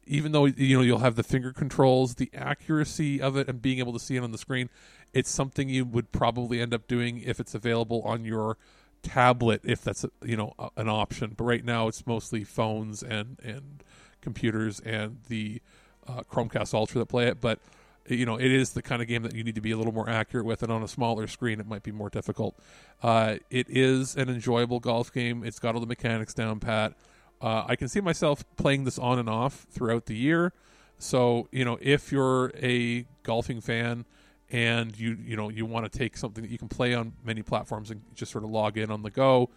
even 0.04 0.32
though 0.32 0.46
you 0.46 0.76
know 0.76 0.82
you'll 0.82 0.98
have 0.98 1.14
the 1.14 1.22
finger 1.22 1.52
controls, 1.52 2.16
the 2.16 2.28
accuracy 2.34 3.22
of 3.22 3.36
it 3.36 3.48
and 3.48 3.62
being 3.62 3.78
able 3.78 3.92
to 3.92 4.00
see 4.00 4.16
it 4.16 4.24
on 4.24 4.32
the 4.32 4.38
screen, 4.38 4.68
it's 5.12 5.30
something 5.30 5.68
you 5.68 5.84
would 5.84 6.10
probably 6.10 6.60
end 6.60 6.74
up 6.74 6.88
doing 6.88 7.22
if 7.24 7.38
it's 7.38 7.54
available 7.54 8.02
on 8.02 8.24
your 8.24 8.56
tablet 9.02 9.60
if 9.64 9.82
that's 9.82 10.04
you 10.24 10.36
know 10.36 10.52
an 10.76 10.88
option. 10.88 11.34
But 11.36 11.44
right 11.44 11.64
now 11.64 11.86
it's 11.86 12.06
mostly 12.06 12.42
phones 12.42 13.02
and 13.02 13.38
and 13.42 13.84
computers 14.20 14.80
and 14.80 15.18
the 15.28 15.62
uh, 16.10 16.22
Chromecast 16.24 16.74
Ultra 16.74 17.00
that 17.00 17.06
play 17.06 17.28
it, 17.28 17.40
but 17.40 17.60
you 18.08 18.26
know 18.26 18.36
it 18.36 18.50
is 18.50 18.70
the 18.70 18.82
kind 18.82 19.02
of 19.02 19.08
game 19.08 19.22
that 19.22 19.34
you 19.34 19.44
need 19.44 19.54
to 19.54 19.60
be 19.60 19.70
a 19.70 19.76
little 19.76 19.92
more 19.92 20.08
accurate 20.08 20.46
with, 20.46 20.62
and 20.62 20.72
on 20.72 20.82
a 20.82 20.88
smaller 20.88 21.26
screen 21.26 21.60
it 21.60 21.66
might 21.66 21.82
be 21.82 21.92
more 21.92 22.10
difficult. 22.10 22.56
Uh, 23.02 23.36
it 23.50 23.66
is 23.68 24.16
an 24.16 24.28
enjoyable 24.28 24.80
golf 24.80 25.12
game. 25.12 25.44
It's 25.44 25.58
got 25.58 25.74
all 25.74 25.80
the 25.80 25.86
mechanics 25.86 26.34
down 26.34 26.60
pat. 26.60 26.94
Uh, 27.40 27.64
I 27.66 27.76
can 27.76 27.88
see 27.88 28.00
myself 28.00 28.44
playing 28.56 28.84
this 28.84 28.98
on 28.98 29.18
and 29.18 29.28
off 29.28 29.66
throughout 29.70 30.06
the 30.06 30.16
year. 30.16 30.52
So 30.98 31.48
you 31.52 31.64
know, 31.64 31.78
if 31.80 32.12
you're 32.12 32.52
a 32.56 33.06
golfing 33.22 33.60
fan 33.60 34.04
and 34.50 34.98
you 34.98 35.16
you 35.24 35.36
know 35.36 35.48
you 35.48 35.64
want 35.64 35.90
to 35.90 35.98
take 35.98 36.16
something 36.16 36.42
that 36.42 36.50
you 36.50 36.58
can 36.58 36.68
play 36.68 36.94
on 36.94 37.12
many 37.24 37.42
platforms 37.42 37.90
and 37.90 38.02
just 38.14 38.32
sort 38.32 38.44
of 38.44 38.50
log 38.50 38.76
in 38.76 38.90
on 38.90 39.02
the 39.02 39.10
go, 39.10 39.50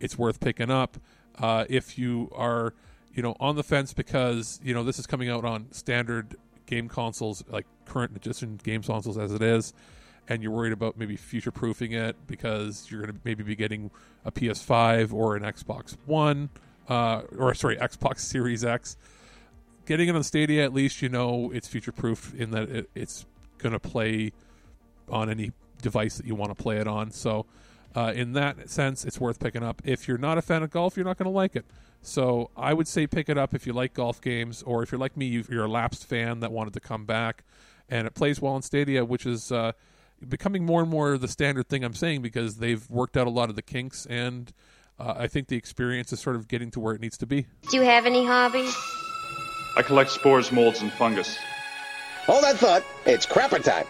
it's 0.00 0.18
worth 0.18 0.40
picking 0.40 0.70
up. 0.70 0.98
Uh, 1.38 1.64
if 1.68 1.96
you 1.96 2.30
are 2.34 2.74
you 3.14 3.22
know, 3.22 3.36
on 3.40 3.56
the 3.56 3.62
fence 3.62 3.92
because 3.92 4.60
you 4.62 4.74
know 4.74 4.84
this 4.84 4.98
is 4.98 5.06
coming 5.06 5.28
out 5.28 5.44
on 5.44 5.70
standard 5.72 6.36
game 6.66 6.88
consoles, 6.88 7.44
like 7.48 7.66
current 7.86 8.14
edition 8.16 8.58
game 8.62 8.82
consoles 8.82 9.18
as 9.18 9.32
it 9.32 9.42
is, 9.42 9.72
and 10.28 10.42
you're 10.42 10.52
worried 10.52 10.72
about 10.72 10.96
maybe 10.96 11.16
future 11.16 11.50
proofing 11.50 11.92
it 11.92 12.16
because 12.26 12.88
you're 12.90 13.00
going 13.02 13.12
to 13.12 13.20
maybe 13.24 13.42
be 13.42 13.56
getting 13.56 13.90
a 14.24 14.30
PS5 14.30 15.12
or 15.12 15.36
an 15.36 15.42
Xbox 15.42 15.96
One, 16.06 16.50
uh, 16.88 17.22
or 17.36 17.54
sorry, 17.54 17.76
Xbox 17.76 18.18
Series 18.20 18.64
X. 18.64 18.96
Getting 19.86 20.08
it 20.08 20.14
on 20.14 20.22
Stadia, 20.22 20.64
at 20.64 20.72
least 20.72 21.02
you 21.02 21.08
know 21.08 21.50
it's 21.52 21.66
future 21.66 21.92
proof 21.92 22.32
in 22.34 22.52
that 22.52 22.70
it, 22.70 22.90
it's 22.94 23.26
going 23.58 23.72
to 23.72 23.80
play 23.80 24.32
on 25.08 25.28
any 25.28 25.52
device 25.82 26.16
that 26.16 26.26
you 26.26 26.34
want 26.34 26.56
to 26.56 26.62
play 26.62 26.76
it 26.76 26.86
on. 26.86 27.10
So, 27.10 27.46
uh, 27.94 28.12
in 28.14 28.34
that 28.34 28.70
sense, 28.70 29.04
it's 29.04 29.20
worth 29.20 29.40
picking 29.40 29.64
up. 29.64 29.82
If 29.84 30.06
you're 30.06 30.18
not 30.18 30.38
a 30.38 30.42
fan 30.42 30.62
of 30.62 30.70
golf, 30.70 30.96
you're 30.96 31.06
not 31.06 31.18
going 31.18 31.30
to 31.30 31.36
like 31.36 31.56
it. 31.56 31.64
So 32.02 32.50
I 32.56 32.72
would 32.72 32.88
say 32.88 33.06
pick 33.06 33.28
it 33.28 33.36
up 33.36 33.54
if 33.54 33.66
you 33.66 33.72
like 33.72 33.94
golf 33.94 34.20
games, 34.20 34.62
or 34.62 34.82
if 34.82 34.90
you're 34.90 34.98
like 34.98 35.16
me, 35.16 35.26
you're 35.26 35.64
a 35.64 35.70
lapsed 35.70 36.06
fan 36.06 36.40
that 36.40 36.50
wanted 36.50 36.72
to 36.74 36.80
come 36.80 37.04
back, 37.04 37.44
and 37.88 38.06
it 38.06 38.14
plays 38.14 38.40
well 38.40 38.56
in 38.56 38.62
Stadia, 38.62 39.04
which 39.04 39.26
is 39.26 39.52
uh, 39.52 39.72
becoming 40.26 40.64
more 40.64 40.80
and 40.80 40.90
more 40.90 41.18
the 41.18 41.28
standard 41.28 41.68
thing 41.68 41.84
I'm 41.84 41.94
saying 41.94 42.22
because 42.22 42.56
they've 42.56 42.88
worked 42.88 43.16
out 43.16 43.26
a 43.26 43.30
lot 43.30 43.50
of 43.50 43.56
the 43.56 43.62
kinks, 43.62 44.06
and 44.06 44.52
uh, 44.98 45.14
I 45.16 45.26
think 45.26 45.48
the 45.48 45.56
experience 45.56 46.12
is 46.12 46.20
sort 46.20 46.36
of 46.36 46.48
getting 46.48 46.70
to 46.72 46.80
where 46.80 46.94
it 46.94 47.00
needs 47.00 47.18
to 47.18 47.26
be. 47.26 47.46
Do 47.70 47.76
you 47.76 47.82
have 47.82 48.06
any 48.06 48.24
hobbies? 48.24 48.76
I 49.76 49.82
collect 49.82 50.10
spores, 50.10 50.50
molds, 50.50 50.80
and 50.80 50.92
fungus. 50.92 51.38
Hold 52.26 52.44
that 52.44 52.56
thought. 52.56 52.82
It's 53.06 53.26
crapper 53.26 53.62
time. 53.62 53.86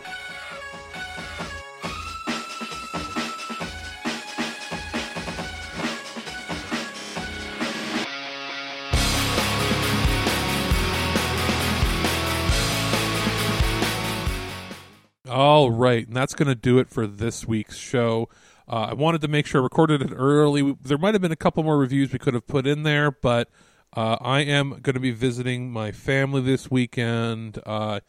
All 15.60 15.70
right, 15.70 16.06
and 16.06 16.16
that's 16.16 16.34
going 16.34 16.48
to 16.48 16.54
do 16.54 16.78
it 16.78 16.88
for 16.88 17.06
this 17.06 17.46
week's 17.46 17.76
show. 17.76 18.30
Uh, 18.66 18.86
I 18.88 18.94
wanted 18.94 19.20
to 19.20 19.28
make 19.28 19.44
sure 19.44 19.60
I 19.60 19.64
recorded 19.64 20.00
it 20.00 20.10
early. 20.10 20.74
There 20.80 20.96
might 20.96 21.12
have 21.12 21.20
been 21.20 21.32
a 21.32 21.36
couple 21.36 21.62
more 21.62 21.76
reviews 21.76 22.14
we 22.14 22.18
could 22.18 22.32
have 22.32 22.46
put 22.46 22.66
in 22.66 22.82
there, 22.82 23.10
but 23.10 23.50
uh, 23.94 24.16
I 24.22 24.40
am 24.40 24.70
going 24.80 24.94
to 24.94 25.00
be 25.00 25.10
visiting 25.10 25.70
my 25.70 25.92
family 25.92 26.40
this 26.40 26.70
weekend. 26.70 27.58
Uh, 27.66 28.00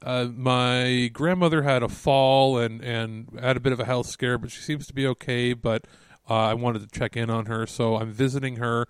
uh, 0.00 0.28
my 0.32 1.10
grandmother 1.12 1.62
had 1.62 1.82
a 1.82 1.88
fall 1.88 2.56
and, 2.56 2.80
and 2.84 3.36
had 3.40 3.56
a 3.56 3.60
bit 3.60 3.72
of 3.72 3.80
a 3.80 3.84
health 3.84 4.06
scare, 4.06 4.38
but 4.38 4.52
she 4.52 4.60
seems 4.60 4.86
to 4.86 4.94
be 4.94 5.08
okay. 5.08 5.54
But 5.54 5.88
Uh, 6.30 6.34
I 6.34 6.54
wanted 6.54 6.82
to 6.88 6.98
check 6.98 7.16
in 7.16 7.30
on 7.30 7.46
her, 7.46 7.66
so 7.66 7.96
I'm 7.96 8.12
visiting 8.12 8.56
her, 8.56 8.86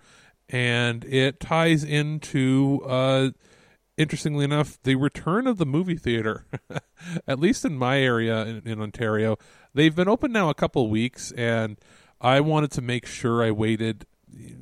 and 0.50 1.02
it 1.06 1.40
ties 1.40 1.82
into, 1.82 2.82
uh, 2.86 3.30
interestingly 3.96 4.44
enough, 4.44 4.78
the 4.82 4.94
return 4.94 5.46
of 5.46 5.58
the 5.58 5.66
movie 5.66 5.96
theater. 5.96 6.46
At 7.26 7.38
least 7.38 7.64
in 7.64 7.76
my 7.76 7.98
area 8.00 8.44
in, 8.44 8.62
in 8.66 8.80
Ontario, 8.80 9.36
they've 9.74 9.94
been 9.94 10.08
open 10.08 10.32
now 10.32 10.50
a 10.50 10.54
couple 10.54 10.88
weeks, 10.88 11.32
and 11.32 11.78
I 12.20 12.40
wanted 12.40 12.70
to 12.72 12.82
make 12.82 13.06
sure 13.06 13.42
I 13.42 13.50
waited. 13.50 14.06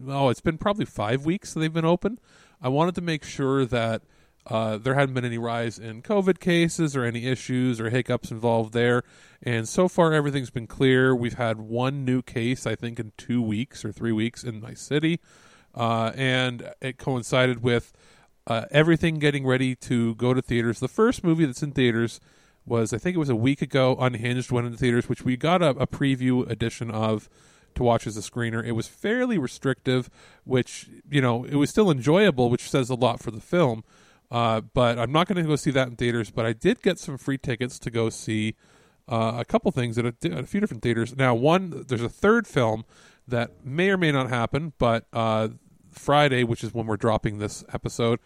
Oh, 0.07 0.29
it's 0.29 0.41
been 0.41 0.59
probably 0.59 0.85
five 0.85 1.25
weeks 1.25 1.55
they've 1.55 1.73
been 1.73 1.85
open. 1.85 2.19
I 2.61 2.69
wanted 2.69 2.95
to 2.97 3.01
make 3.01 3.25
sure 3.25 3.65
that 3.67 4.03
uh, 4.47 4.77
there 4.77 4.95
hadn't 4.95 5.15
been 5.15 5.25
any 5.25 5.39
rise 5.39 5.79
in 5.79 6.03
COVID 6.03 6.39
cases 6.39 6.95
or 6.95 7.05
any 7.05 7.27
issues 7.27 7.81
or 7.81 7.91
hiccups 7.91 8.31
involved 8.31 8.75
there. 8.75 9.03
And 9.43 9.69
so 9.69 9.89
far, 9.89 10.13
everything's 10.13 10.51
been 10.51 10.67
clear. 10.67 11.15
We've 11.15 11.35
had 11.35 11.61
one 11.61 12.05
new 12.05 12.21
case, 12.23 12.67
I 12.67 12.75
think, 12.75 13.01
in 13.01 13.13
two 13.17 13.41
weeks 13.41 13.85
or 13.85 13.93
three 13.93 14.13
weeks 14.13 14.45
in 14.45 14.61
my 14.61 14.75
city. 14.75 15.21
Uh, 15.75 16.13
and 16.15 16.71
it 16.81 16.99
coincided 16.99 17.63
with 17.63 17.93
uh, 18.47 18.67
everything 18.71 19.19
getting 19.19 19.47
ready 19.47 19.75
to 19.77 20.15
go 20.17 20.35
to 20.35 20.43
theaters. 20.43 20.81
The 20.81 20.89
first 20.89 21.25
movie 21.25 21.47
that's 21.47 21.63
in 21.63 21.73
theaters 21.73 22.21
was, 22.67 22.93
I 22.93 22.99
think 22.99 23.15
it 23.15 23.19
was 23.19 23.29
a 23.29 23.37
week 23.37 23.63
ago, 23.63 23.97
Unhinged 23.99 24.51
went 24.51 24.67
into 24.67 24.79
theaters, 24.79 25.09
which 25.09 25.23
we 25.23 25.37
got 25.37 25.63
a, 25.63 25.71
a 25.71 25.87
preview 25.87 26.49
edition 26.49 26.91
of 26.91 27.29
to 27.75 27.83
watch 27.83 28.07
as 28.07 28.17
a 28.17 28.21
screener. 28.21 28.65
It 28.65 28.73
was 28.73 28.87
fairly 28.87 29.39
restrictive, 29.39 30.09
which, 30.45 30.89
you 31.11 31.21
know, 31.21 31.45
it 31.45 31.57
was 31.57 31.71
still 31.71 31.91
enjoyable, 31.91 32.51
which 32.51 32.71
says 32.71 32.89
a 32.91 32.95
lot 32.95 33.21
for 33.21 33.31
the 33.31 33.41
film. 33.41 33.85
Uh, 34.31 34.61
but 34.61 34.99
I'm 34.99 35.13
not 35.13 35.29
going 35.29 35.43
to 35.43 35.49
go 35.49 35.57
see 35.57 35.71
that 35.73 35.89
in 35.89 35.97
theaters. 35.97 36.31
But 36.31 36.47
I 36.47 36.53
did 36.53 36.83
get 36.83 36.99
some 36.99 37.19
free 37.19 37.39
tickets 37.39 37.79
to 37.81 37.91
go 37.91 38.11
see 38.11 38.55
uh, 39.09 39.37
a 39.39 39.45
couple 39.45 39.71
things 39.71 39.99
at 39.99 40.07
a, 40.07 40.15
at 40.25 40.39
a, 40.41 40.47
few 40.47 40.61
different 40.61 40.83
theaters. 40.83 41.15
Now, 41.17 41.35
one 41.35 41.85
there's 41.89 42.03
a 42.03 42.09
third 42.09 42.47
film 42.47 42.85
that 43.29 43.65
may 43.65 43.91
or 43.91 43.97
may 43.97 44.13
not 44.13 44.29
happen, 44.29 44.73
but 44.79 45.07
uh, 45.13 45.49
Friday, 45.97 46.45
which 46.45 46.65
is 46.65 46.75
when 46.75 46.87
we're 46.87 46.97
dropping 46.97 47.39
this 47.39 47.65
episode, 47.73 48.21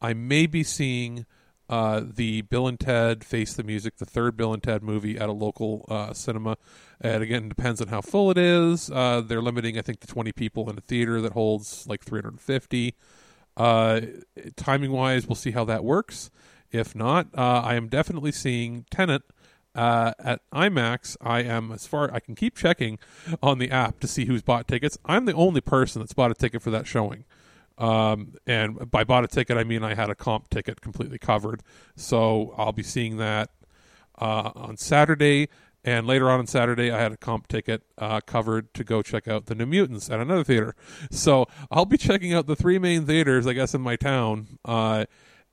I 0.00 0.14
may 0.14 0.46
be 0.46 0.62
seeing 0.62 1.26
uh, 1.68 2.02
the 2.04 2.42
Bill 2.42 2.68
and 2.68 2.78
Ted 2.78 3.24
Face 3.24 3.54
the 3.54 3.62
Music, 3.62 3.96
the 3.96 4.04
third 4.04 4.36
Bill 4.36 4.52
and 4.52 4.62
Ted 4.62 4.82
movie 4.82 5.18
at 5.18 5.28
a 5.28 5.32
local 5.32 5.86
uh, 5.88 6.12
cinema. 6.12 6.56
And 7.00 7.22
again, 7.22 7.48
depends 7.48 7.80
on 7.80 7.88
how 7.88 8.00
full 8.00 8.30
it 8.30 8.38
is. 8.38 8.90
Uh, 8.90 9.22
they're 9.22 9.42
limiting, 9.42 9.78
I 9.78 9.82
think, 9.82 10.00
to 10.00 10.06
20 10.06 10.32
people 10.32 10.68
in 10.68 10.76
a 10.76 10.82
theater 10.82 11.20
that 11.20 11.32
holds 11.32 11.86
like 11.86 12.04
350. 12.04 12.94
Uh, 13.56 14.00
timing 14.56 14.92
wise, 14.92 15.26
we'll 15.26 15.36
see 15.36 15.52
how 15.52 15.64
that 15.64 15.84
works. 15.84 16.30
If 16.70 16.94
not, 16.94 17.28
uh, 17.36 17.62
I 17.64 17.76
am 17.76 17.88
definitely 17.88 18.32
seeing 18.32 18.84
Tenet 18.90 19.22
uh, 19.74 20.12
at 20.18 20.40
IMAX. 20.52 21.16
I 21.20 21.42
am 21.42 21.72
as 21.72 21.86
far 21.86 22.12
I 22.12 22.20
can 22.20 22.34
keep 22.34 22.56
checking 22.56 22.98
on 23.42 23.58
the 23.58 23.70
app 23.70 24.00
to 24.00 24.08
see 24.08 24.26
who's 24.26 24.42
bought 24.42 24.68
tickets. 24.68 24.98
I'm 25.04 25.24
the 25.24 25.34
only 25.34 25.60
person 25.60 26.00
that's 26.00 26.14
bought 26.14 26.30
a 26.30 26.34
ticket 26.34 26.62
for 26.62 26.70
that 26.70 26.86
showing. 26.86 27.24
Um, 27.76 28.34
and 28.46 28.90
by 28.90 29.04
bought 29.04 29.24
a 29.24 29.28
ticket, 29.28 29.56
I 29.56 29.64
mean 29.64 29.82
I 29.82 29.94
had 29.94 30.10
a 30.10 30.14
comp 30.14 30.48
ticket 30.48 30.80
completely 30.80 31.18
covered. 31.18 31.62
So 31.96 32.54
I'll 32.56 32.72
be 32.72 32.82
seeing 32.82 33.16
that 33.18 33.50
uh, 34.18 34.52
on 34.54 34.76
Saturday. 34.76 35.48
And 35.86 36.06
later 36.06 36.30
on 36.30 36.38
on 36.38 36.46
Saturday, 36.46 36.90
I 36.90 36.98
had 36.98 37.12
a 37.12 37.16
comp 37.16 37.46
ticket 37.46 37.82
uh, 37.98 38.20
covered 38.20 38.72
to 38.72 38.84
go 38.84 39.02
check 39.02 39.28
out 39.28 39.46
the 39.46 39.54
New 39.54 39.66
Mutants 39.66 40.08
at 40.08 40.18
another 40.18 40.42
theater. 40.42 40.74
So 41.10 41.46
I'll 41.70 41.84
be 41.84 41.98
checking 41.98 42.32
out 42.32 42.46
the 42.46 42.56
three 42.56 42.78
main 42.78 43.04
theaters, 43.04 43.46
I 43.46 43.52
guess, 43.52 43.74
in 43.74 43.82
my 43.82 43.96
town. 43.96 44.58
Uh, 44.64 45.04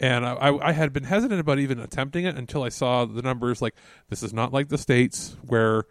and 0.01 0.25
I, 0.25 0.57
I, 0.61 0.71
had 0.71 0.91
been 0.91 1.03
hesitant 1.03 1.39
about 1.39 1.59
even 1.59 1.79
attempting 1.79 2.25
it 2.25 2.35
until 2.35 2.63
I 2.63 2.69
saw 2.69 3.05
the 3.05 3.21
numbers. 3.21 3.61
Like, 3.61 3.75
this 4.09 4.23
is 4.23 4.33
not 4.33 4.51
like 4.51 4.69
the 4.69 4.77
States 4.77 5.37
where 5.45 5.85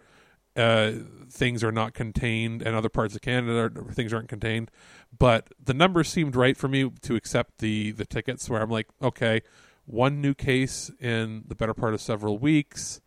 uh, 0.56 0.92
things 1.30 1.62
are 1.62 1.70
not 1.70 1.94
contained, 1.94 2.60
and 2.60 2.74
other 2.74 2.88
parts 2.88 3.14
of 3.14 3.22
Canada 3.22 3.70
are, 3.76 3.92
things 3.92 4.12
aren't 4.12 4.28
contained. 4.28 4.70
But 5.16 5.52
the 5.62 5.74
numbers 5.74 6.08
seemed 6.08 6.34
right 6.34 6.56
for 6.56 6.66
me 6.66 6.90
to 7.02 7.14
accept 7.14 7.58
the, 7.58 7.92
the 7.92 8.04
tickets, 8.04 8.50
where 8.50 8.60
I'm 8.60 8.70
like, 8.70 8.88
okay, 9.00 9.42
one 9.86 10.20
new 10.20 10.34
case 10.34 10.90
in 11.00 11.44
the 11.46 11.54
better 11.54 11.74
part 11.74 11.94
of 11.94 12.00
several 12.00 12.36
weeks 12.36 13.00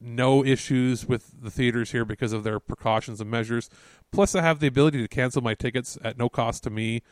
no 0.00 0.44
issues 0.44 1.06
with 1.06 1.42
the 1.42 1.50
theaters 1.50 1.90
here 1.90 2.04
because 2.04 2.32
of 2.32 2.44
their 2.44 2.60
precautions 2.60 3.20
and 3.20 3.30
measures. 3.30 3.68
Plus, 4.12 4.34
I 4.34 4.42
have 4.42 4.60
the 4.60 4.66
ability 4.66 5.00
to 5.02 5.08
cancel 5.08 5.42
my 5.42 5.54
tickets 5.54 5.98
at 6.04 6.16
no 6.16 6.28
cost 6.28 6.62
to 6.64 6.70
me, 6.70 7.02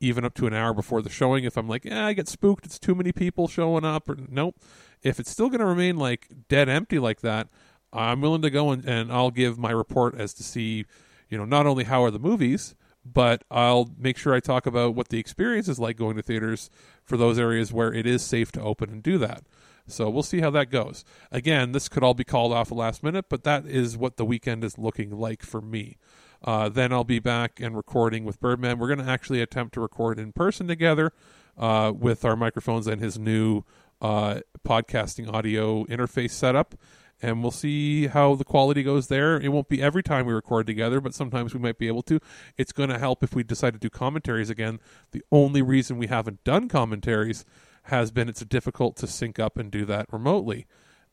even 0.00 0.24
up 0.24 0.34
to 0.34 0.46
an 0.46 0.54
hour 0.54 0.74
before 0.74 1.02
the 1.02 1.10
showing. 1.10 1.44
If 1.44 1.56
I'm 1.56 1.68
like, 1.68 1.84
yeah, 1.84 2.06
I 2.06 2.12
get 2.12 2.28
spooked, 2.28 2.66
it's 2.66 2.78
too 2.78 2.94
many 2.94 3.12
people 3.12 3.48
showing 3.48 3.84
up, 3.84 4.08
or 4.08 4.16
nope. 4.28 4.56
If 5.02 5.20
it's 5.20 5.30
still 5.30 5.48
going 5.48 5.60
to 5.60 5.66
remain 5.66 5.96
like 5.96 6.28
dead 6.48 6.68
empty 6.68 6.98
like 6.98 7.20
that, 7.20 7.48
I'm 7.92 8.20
willing 8.20 8.42
to 8.42 8.50
go 8.50 8.70
and, 8.70 8.84
and 8.84 9.12
I'll 9.12 9.30
give 9.30 9.58
my 9.58 9.70
report 9.70 10.14
as 10.18 10.34
to 10.34 10.42
see, 10.42 10.84
you 11.28 11.38
know, 11.38 11.44
not 11.44 11.66
only 11.66 11.84
how 11.84 12.02
are 12.04 12.10
the 12.10 12.18
movies, 12.18 12.74
but 13.04 13.44
I'll 13.50 13.90
make 13.98 14.18
sure 14.18 14.34
I 14.34 14.40
talk 14.40 14.66
about 14.66 14.94
what 14.94 15.08
the 15.08 15.18
experience 15.18 15.68
is 15.68 15.78
like 15.78 15.96
going 15.96 16.16
to 16.16 16.22
theaters 16.22 16.70
for 17.04 17.16
those 17.16 17.38
areas 17.38 17.72
where 17.72 17.92
it 17.92 18.06
is 18.06 18.22
safe 18.22 18.50
to 18.52 18.60
open 18.60 18.90
and 18.90 19.02
do 19.02 19.16
that. 19.18 19.44
So 19.86 20.10
we'll 20.10 20.24
see 20.24 20.40
how 20.40 20.50
that 20.50 20.70
goes. 20.70 21.04
Again, 21.30 21.70
this 21.70 21.88
could 21.88 22.02
all 22.02 22.14
be 22.14 22.24
called 22.24 22.52
off 22.52 22.68
the 22.68 22.74
last 22.74 23.04
minute, 23.04 23.26
but 23.28 23.44
that 23.44 23.66
is 23.66 23.96
what 23.96 24.16
the 24.16 24.24
weekend 24.24 24.64
is 24.64 24.78
looking 24.78 25.10
like 25.10 25.42
for 25.42 25.60
me. 25.60 25.96
Uh, 26.44 26.68
then 26.68 26.92
I'll 26.92 27.04
be 27.04 27.18
back 27.18 27.60
and 27.60 27.76
recording 27.76 28.24
with 28.24 28.40
Birdman. 28.40 28.78
We're 28.78 28.88
going 28.88 29.04
to 29.04 29.10
actually 29.10 29.40
attempt 29.40 29.74
to 29.74 29.80
record 29.80 30.18
in 30.18 30.32
person 30.32 30.68
together 30.68 31.12
uh, 31.56 31.92
with 31.96 32.24
our 32.24 32.36
microphones 32.36 32.86
and 32.86 33.00
his 33.00 33.18
new 33.18 33.62
uh, 34.00 34.40
podcasting 34.66 35.32
audio 35.32 35.84
interface 35.86 36.30
setup. 36.30 36.74
And 37.22 37.42
we'll 37.42 37.50
see 37.50 38.08
how 38.08 38.34
the 38.34 38.44
quality 38.44 38.82
goes 38.82 39.08
there. 39.08 39.40
It 39.40 39.48
won't 39.48 39.70
be 39.70 39.80
every 39.80 40.02
time 40.02 40.26
we 40.26 40.34
record 40.34 40.66
together, 40.66 41.00
but 41.00 41.14
sometimes 41.14 41.54
we 41.54 41.60
might 41.60 41.78
be 41.78 41.86
able 41.86 42.02
to. 42.02 42.20
It's 42.58 42.72
going 42.72 42.90
to 42.90 42.98
help 42.98 43.22
if 43.22 43.34
we 43.34 43.42
decide 43.42 43.72
to 43.72 43.78
do 43.78 43.88
commentaries 43.88 44.50
again. 44.50 44.80
The 45.12 45.22
only 45.32 45.62
reason 45.62 45.96
we 45.96 46.08
haven't 46.08 46.44
done 46.44 46.68
commentaries 46.68 47.46
has 47.84 48.10
been 48.10 48.28
it's 48.28 48.44
difficult 48.44 48.96
to 48.96 49.06
sync 49.06 49.38
up 49.38 49.56
and 49.56 49.70
do 49.70 49.86
that 49.86 50.12
remotely. 50.12 50.66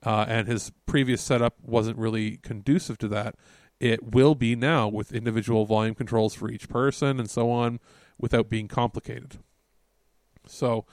Uh, 0.06 0.26
and 0.28 0.48
his 0.48 0.72
previous 0.86 1.22
setup 1.22 1.56
wasn't 1.62 1.98
really 1.98 2.38
conducive 2.38 2.98
to 2.98 3.08
that. 3.08 3.36
It 3.84 4.14
will 4.14 4.34
be 4.34 4.56
now 4.56 4.88
with 4.88 5.12
individual 5.12 5.66
volume 5.66 5.94
controls 5.94 6.34
for 6.34 6.50
each 6.50 6.70
person 6.70 7.20
and 7.20 7.30
so 7.30 7.52
on 7.52 7.82
without 8.18 8.50
being 8.50 8.70
complicated. 8.70 9.40
So, 10.48 10.86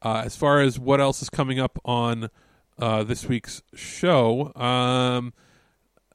uh, 0.00 0.22
as 0.24 0.36
far 0.36 0.60
as 0.60 0.78
what 0.78 1.00
else 1.00 1.20
is 1.22 1.28
coming 1.28 1.58
up 1.58 1.76
on 1.84 2.30
uh, 2.78 3.02
this 3.02 3.26
week's 3.26 3.62
show, 3.74 4.54
um, 4.54 5.34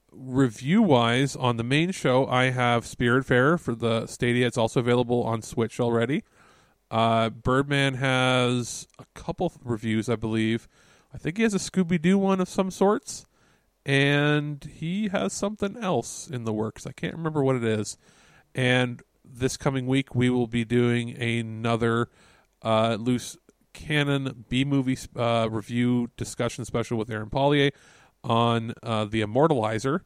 review 0.10 0.82
wise, 0.82 1.36
on 1.36 1.58
the 1.58 1.66
main 1.66 1.92
show, 1.92 2.26
I 2.28 2.52
have 2.52 2.86
Spirit 2.86 3.26
Spiritfarer 3.26 3.60
for 3.60 3.76
the 3.76 4.08
Stadia. 4.08 4.48
It's 4.48 4.58
also 4.58 4.80
available 4.80 5.24
on 5.24 5.42
Switch 5.42 5.82
already. 5.82 6.24
Uh, 6.90 7.30
Birdman 7.30 7.96
has 7.96 8.88
a 8.98 9.06
couple 9.16 9.52
reviews, 9.66 10.08
I 10.08 10.16
believe. 10.16 10.70
I 11.14 11.18
think 11.18 11.36
he 11.36 11.44
has 11.44 11.54
a 11.54 11.58
Scooby 11.58 12.02
Doo 12.02 12.18
one 12.18 12.40
of 12.40 12.48
some 12.48 12.72
sorts, 12.72 13.26
and 13.86 14.64
he 14.64 15.10
has 15.10 15.34
something 15.34 15.78
else 15.78 16.28
in 16.28 16.44
the 16.44 16.54
works. 16.54 16.86
I 16.86 16.92
can't 16.92 17.16
remember 17.16 17.44
what 17.44 17.56
it 17.56 17.64
is. 17.64 17.98
And 18.54 19.02
this 19.24 19.58
coming 19.58 19.88
week, 19.88 20.14
we 20.14 20.30
will 20.30 20.48
be 20.48 20.66
doing 20.66 21.20
another 21.22 22.10
uh, 22.62 22.98
loose 23.00 23.38
canon 23.74 24.46
B 24.50 24.66
movie 24.66 24.98
uh, 25.16 25.48
review 25.50 26.10
discussion 26.18 26.66
special 26.66 26.98
with 26.98 27.10
Aaron 27.10 27.30
Paulier 27.30 27.72
on 28.24 28.74
uh, 28.84 29.06
the 29.06 29.22
Immortalizer. 29.22 30.02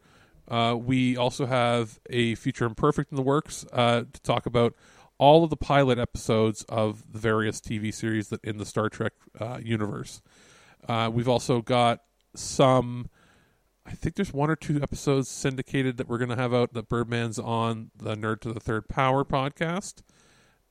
Uh, 0.48 0.78
we 0.80 1.18
also 1.18 1.48
have 1.48 2.00
a 2.10 2.36
Future 2.36 2.66
Imperfect 2.66 3.12
in 3.12 3.16
the 3.16 3.24
works 3.24 3.66
uh, 3.74 4.04
to 4.12 4.22
talk 4.22 4.46
about 4.46 4.76
all 5.18 5.44
of 5.44 5.50
the 5.50 5.58
pilot 5.58 5.98
episodes 5.98 6.64
of 6.70 7.12
the 7.12 7.20
various 7.20 7.60
TV 7.60 7.94
series 7.94 8.30
that 8.30 8.44
in 8.44 8.58
the 8.58 8.66
Star 8.66 8.90
Trek 8.90 9.14
uh, 9.40 9.60
universe. 9.62 10.22
We've 10.88 11.30
also 11.30 11.62
got 11.62 12.02
some. 12.36 13.10
I 13.86 13.92
think 13.92 14.16
there's 14.16 14.34
one 14.34 14.50
or 14.50 14.56
two 14.56 14.82
episodes 14.82 15.30
syndicated 15.30 15.98
that 15.98 16.08
we're 16.08 16.18
going 16.18 16.30
to 16.30 16.36
have 16.36 16.54
out 16.54 16.74
that 16.74 16.90
Birdman's 16.90 17.38
on 17.38 17.92
the 17.96 18.16
Nerd 18.16 18.42
to 18.42 18.52
the 18.52 18.60
Third 18.60 18.88
Power 18.88 19.24
podcast, 19.24 20.02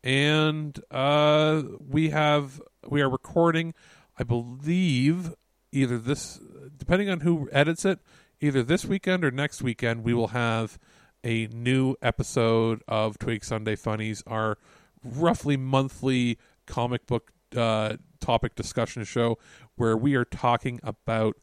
and 0.02 0.78
uh, 0.90 1.62
we 1.78 2.10
have 2.10 2.60
we 2.88 3.00
are 3.02 3.08
recording, 3.08 3.72
I 4.18 4.24
believe, 4.24 5.34
either 5.70 5.96
this 5.98 6.40
depending 6.76 7.08
on 7.08 7.20
who 7.20 7.48
edits 7.52 7.84
it, 7.84 8.00
either 8.40 8.64
this 8.64 8.84
weekend 8.84 9.24
or 9.24 9.30
next 9.30 9.62
weekend. 9.62 10.02
We 10.02 10.12
will 10.12 10.28
have 10.28 10.78
a 11.22 11.46
new 11.46 11.94
episode 12.02 12.82
of 12.88 13.18
Twig 13.18 13.44
Sunday 13.44 13.76
Funnies, 13.76 14.24
our 14.26 14.58
roughly 15.04 15.56
monthly 15.56 16.36
comic 16.66 17.06
book 17.06 17.30
uh, 17.56 17.96
topic 18.20 18.56
discussion 18.56 19.04
show, 19.04 19.38
where 19.76 19.96
we 19.96 20.16
are 20.16 20.24
talking 20.24 20.80
about 20.82 21.36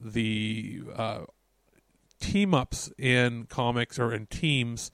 the 0.00 0.82
uh, 0.96 1.20
team 2.20 2.54
ups 2.54 2.92
in 2.98 3.46
comics 3.46 3.98
or 3.98 4.12
in 4.12 4.26
teams 4.26 4.90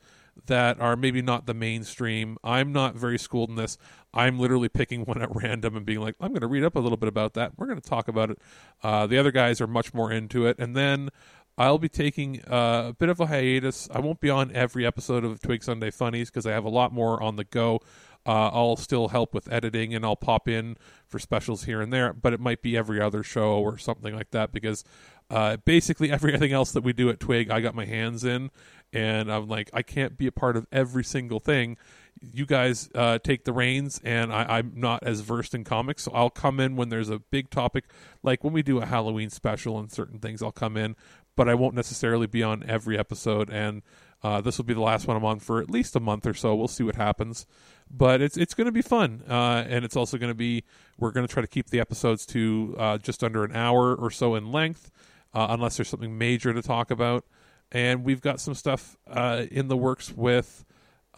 that 0.47 0.81
are 0.81 0.97
maybe 0.97 1.23
not 1.23 1.47
the 1.47 1.55
mainstream. 1.55 2.37
I'm 2.45 2.73
not 2.73 2.95
very 2.95 3.19
schooled 3.19 3.51
in 3.51 3.57
this. 3.57 3.79
I'm 4.13 4.39
literally 4.39 4.69
picking 4.69 5.01
one 5.05 5.23
at 5.23 5.35
random 5.35 5.77
and 5.77 5.87
being 5.87 6.01
like, 6.01 6.15
I'm 6.21 6.31
going 6.31 6.41
to 6.41 6.47
read 6.47 6.65
up 6.65 6.77
a 6.77 6.81
little 6.81 6.99
bit 6.99 7.09
about 7.09 7.35
that. 7.35 7.53
We're 7.57 7.67
going 7.67 7.81
to 7.81 7.89
talk 7.89 8.09
about 8.09 8.31
it. 8.31 8.39
Uh, 8.83 9.07
the 9.07 9.19
other 9.19 9.33
guys 9.33 9.61
are 9.61 9.67
much 9.67 9.95
more 9.95 10.13
into 10.13 10.47
it. 10.47 10.59
And 10.59 10.77
then 10.77 11.11
I'll 11.59 11.79
be 11.79 11.89
taking 11.89 12.43
uh, 12.45 12.89
a 12.89 12.93
bit 12.93 13.09
of 13.09 13.19
a 13.21 13.27
hiatus. 13.27 13.89
I 13.93 14.01
won't 14.01 14.21
be 14.21 14.31
on 14.31 14.53
every 14.53 14.85
episode 14.85 15.25
of 15.25 15.41
Twig 15.41 15.63
Sunday 15.63 15.91
Funnies 15.91 16.31
because 16.31 16.47
I 16.47 16.53
have 16.53 16.65
a 16.65 16.71
lot 16.71 16.93
more 16.93 17.23
on 17.23 17.37
the 17.37 17.45
go. 17.45 17.81
Uh, 18.27 18.51
I'll 18.53 18.77
still 18.77 19.09
help 19.09 19.33
with 19.33 19.51
editing 19.53 19.95
and 19.95 20.05
I'll 20.05 20.17
pop 20.17 20.49
in 20.49 20.77
for 21.07 21.19
specials 21.19 21.65
here 21.65 21.81
and 21.81 21.93
there, 21.93 22.13
but 22.13 22.33
it 22.33 22.41
might 22.41 22.61
be 22.61 22.77
every 22.77 23.01
other 23.01 23.23
show 23.23 23.59
or 23.59 23.79
something 23.79 24.15
like 24.15 24.33
that 24.33 24.53
because 24.53 24.83
uh, 25.31 25.57
basically 25.59 26.11
everything 26.13 26.53
else 26.53 26.73
that 26.73 26.83
we 26.83 26.93
do 26.93 27.09
at 27.09 27.21
Twig, 27.21 27.51
I 27.51 27.61
got 27.61 27.75
my 27.75 27.85
hands 27.85 28.25
in, 28.25 28.51
and 28.93 29.31
I'm 29.31 29.49
like, 29.49 29.71
I 29.73 29.83
can't 29.83 30.17
be 30.17 30.27
a 30.27 30.33
part 30.33 30.57
of 30.57 30.67
every 30.73 31.05
single 31.05 31.41
thing. 31.41 31.77
You 32.21 32.47
guys 32.47 32.89
uh, 32.95 33.19
take 33.19 33.45
the 33.45 33.53
reins, 33.53 34.01
and 34.03 34.33
I, 34.33 34.59
I'm 34.59 34.73
not 34.75 35.03
as 35.03 35.21
versed 35.21 35.55
in 35.55 35.65
comics, 35.65 36.05
so 36.05 36.13
I'll 36.13 36.31
come 36.31 36.61
in 36.61 36.77
when 36.77 36.89
there's 36.89 37.11
a 37.11 37.19
big 37.19 37.51
topic, 37.51 37.85
like 38.23 38.43
when 38.43 38.53
we 38.53 38.63
do 38.63 38.79
a 38.79 38.87
Halloween 38.87 39.31
special 39.31 39.79
and 39.79 39.93
certain 39.93 40.19
things. 40.19 40.43
I'll 40.43 40.53
come 40.53 40.77
in, 40.77 40.97
but 41.37 41.49
I 41.49 41.55
won't 41.55 41.75
necessarily 41.75 42.27
be 42.27 42.43
on 42.43 42.65
every 42.67 42.99
episode, 42.99 43.51
and 43.51 43.83
uh, 44.23 44.41
this 44.41 44.59
will 44.59 44.65
be 44.65 44.75
the 44.75 44.81
last 44.81 45.07
one 45.07 45.17
I'm 45.17 45.25
on 45.25 45.39
for 45.39 45.61
at 45.61 45.71
least 45.71 45.95
a 45.97 46.01
month 46.01 46.27
or 46.27 46.35
so. 46.35 46.55
We'll 46.55 46.69
see 46.69 46.83
what 46.83 46.97
happens, 46.97 47.47
but 47.91 48.21
it's 48.21 48.37
it's 48.37 48.55
going 48.55 48.65
to 48.67 48.73
be 48.73 48.83
fun, 48.83 49.23
uh, 49.29 49.65
and 49.69 49.85
it's 49.85 49.97
also 49.97 50.17
going 50.19 50.31
to 50.31 50.35
be 50.35 50.65
we're 50.99 51.11
going 51.11 51.27
to 51.27 51.33
try 51.33 51.43
to 51.43 51.49
keep 51.49 51.71
the 51.71 51.81
episodes 51.81 52.25
to 52.27 52.75
uh, 52.79 52.99
just 52.99 53.23
under 53.23 53.45
an 53.45 53.55
hour 53.55 53.95
or 53.95 54.11
so 54.11 54.35
in 54.35 54.51
length, 54.51 54.91
uh, 55.35 55.49
unless 55.51 55.77
there's 55.77 55.89
something 55.89 56.17
major 56.17 56.53
to 56.53 56.63
talk 56.63 56.91
about. 56.91 57.25
And 57.71 58.05
we've 58.05 58.21
got 58.21 58.41
some 58.41 58.55
stuff 58.55 58.97
uh, 59.07 59.47
in 59.51 59.69
the 59.69 59.77
works 59.77 60.13
with 60.13 60.65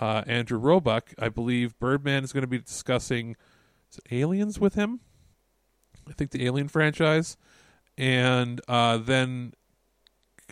uh, 0.00 0.24
Andrew 0.26 0.58
Roebuck. 0.58 1.14
I 1.18 1.28
believe 1.28 1.78
Birdman 1.78 2.24
is 2.24 2.32
going 2.32 2.42
to 2.42 2.48
be 2.48 2.58
discussing 2.58 3.36
Aliens 4.10 4.58
with 4.58 4.74
him. 4.74 5.00
I 6.08 6.12
think 6.14 6.30
the 6.30 6.46
Alien 6.46 6.68
franchise, 6.68 7.36
and 7.96 8.60
then 8.66 9.52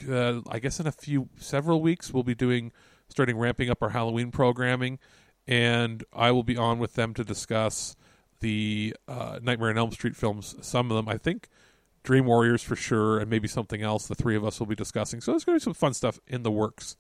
uh, 0.09 0.41
I 0.49 0.59
guess 0.59 0.81
in 0.81 0.87
a 0.87 0.93
few 0.93 1.29
several 1.39 1.81
weeks 1.81 2.13
we'll 2.13 2.23
be 2.23 2.35
doing 2.35 2.73
starting 3.09 3.37
ramping 3.39 3.71
up 3.71 3.83
our 3.83 3.91
Halloween 3.91 4.31
programming, 4.31 4.99
and 5.47 6.05
I 6.13 6.31
will 6.33 6.43
be 6.43 6.57
on 6.57 6.79
with 6.79 6.95
them 6.95 7.15
to 7.15 7.25
discuss 7.25 7.97
the 8.41 8.97
uh, 9.09 9.39
Nightmare 9.43 9.71
on 9.71 9.79
Elm 9.79 9.93
Street 9.93 10.17
films. 10.17 10.57
Some 10.61 10.91
of 10.91 10.97
them, 10.97 11.09
I 11.09 11.17
think, 11.17 11.49
Dream 12.03 12.27
Warriors 12.27 12.63
for 12.63 12.77
sure, 12.77 13.19
and 13.19 13.31
maybe 13.31 13.49
something 13.49 13.83
else. 13.83 14.07
The 14.07 14.15
three 14.15 14.37
of 14.37 14.45
us 14.45 14.59
will 14.59 14.67
be 14.67 14.75
discussing. 14.75 15.21
So 15.21 15.33
there's 15.33 15.45
going 15.45 15.59
to 15.59 15.63
be 15.63 15.65
some 15.65 15.75
fun 15.75 15.95
stuff 15.95 16.19
in 16.27 16.43
the 16.43 16.51
works, 16.51 16.97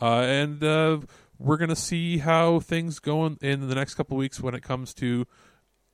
uh, 0.00 0.20
and 0.20 0.62
uh, 0.62 0.98
we're 1.38 1.56
going 1.56 1.70
to 1.70 1.76
see 1.76 2.18
how 2.18 2.60
things 2.60 2.98
go 2.98 3.26
in, 3.26 3.38
in 3.40 3.68
the 3.68 3.74
next 3.74 3.94
couple 3.94 4.16
weeks 4.16 4.40
when 4.40 4.54
it 4.54 4.62
comes 4.62 4.94
to 4.94 5.26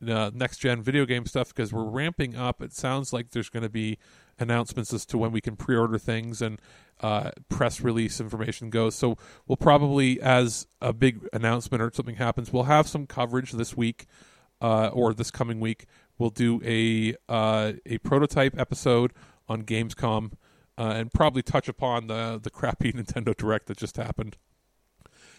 uh, 0.07 0.31
next 0.35 0.59
gen 0.59 0.83
video 0.83 1.05
game 1.05 1.27
stuff 1.27 1.49
because 1.49 1.73
we're 1.73 1.89
ramping 1.89 2.37
up. 2.37 2.63
It 2.63 2.73
sounds 2.73 3.13
like 3.13 3.31
there's 3.31 3.49
going 3.49 3.63
to 3.63 3.71
be 3.71 3.99
announcements 4.39 4.93
as 4.93 5.05
to 5.07 5.19
when 5.19 5.33
we 5.33 5.41
can 5.41 5.57
pre-order 5.57 5.99
things 5.99 6.41
and 6.41 6.61
uh, 7.01 7.31
press 7.49 7.81
release 7.81 8.21
information 8.21 8.71
goes. 8.71 8.95
So 8.95 9.17
we'll 9.47 9.57
probably, 9.57 10.21
as 10.21 10.67
a 10.81 10.93
big 10.93 11.27
announcement 11.33 11.83
or 11.83 11.91
something 11.93 12.17
happens, 12.17 12.53
we'll 12.53 12.65
have 12.65 12.89
some 12.89 13.07
coverage 13.07 13.53
this 13.53 13.77
week 13.77 14.07
uh, 14.61 14.89
or 14.89 15.15
this 15.15 15.31
coming 15.31 15.61
week. 15.61 15.87
We'll 16.19 16.31
do 16.31 16.61
a 16.65 17.15
uh, 17.29 17.73
a 17.87 17.99
prototype 17.99 18.59
episode 18.59 19.13
on 19.49 19.63
Gamescom 19.63 20.33
uh, 20.77 20.93
and 20.97 21.13
probably 21.13 21.43
touch 21.43 21.69
upon 21.69 22.09
the 22.09 22.39
the 22.43 22.51
crappy 22.51 22.93
Nintendo 22.95 23.37
Direct 23.37 23.67
that 23.67 23.79
just 23.79 23.97
happened. 23.97 24.37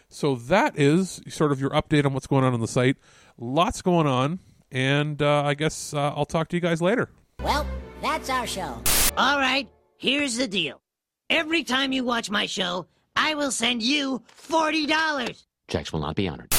So 0.09 0.36
that 0.36 0.78
is 0.78 1.22
sort 1.30 1.53
of 1.53 1.62
your 1.62 1.70
update 1.70 2.05
on 2.05 2.14
what's 2.14 2.28
going 2.28 2.43
on 2.43 2.53
on 2.53 2.59
the 2.59 2.68
site. 2.68 2.97
Lots 3.38 3.82
going 3.82 4.07
on, 4.07 4.39
and 4.72 5.22
uh, 5.22 5.44
I 5.44 5.54
guess 5.54 5.94
uh, 5.94 6.14
I'll 6.16 6.26
talk 6.26 6.48
to 6.50 6.58
you 6.58 6.62
guys 6.62 6.82
later. 6.82 7.10
Well, 7.44 7.66
that's 8.02 8.30
our 8.30 8.48
show. 8.48 8.82
All 9.18 9.40
right, 9.40 9.68
here's 9.98 10.38
the 10.38 10.48
deal. 10.48 10.82
Every 11.30 11.64
time 11.64 11.92
you 11.92 12.04
watch 12.04 12.30
my 12.30 12.46
show, 12.46 12.88
I 13.16 13.36
will 13.36 13.52
send 13.52 13.84
you 13.84 14.22
$40. 14.50 15.44
Checks 15.68 15.94
will 15.94 16.02
not 16.02 16.16
be 16.16 16.28
honored. 16.28 16.54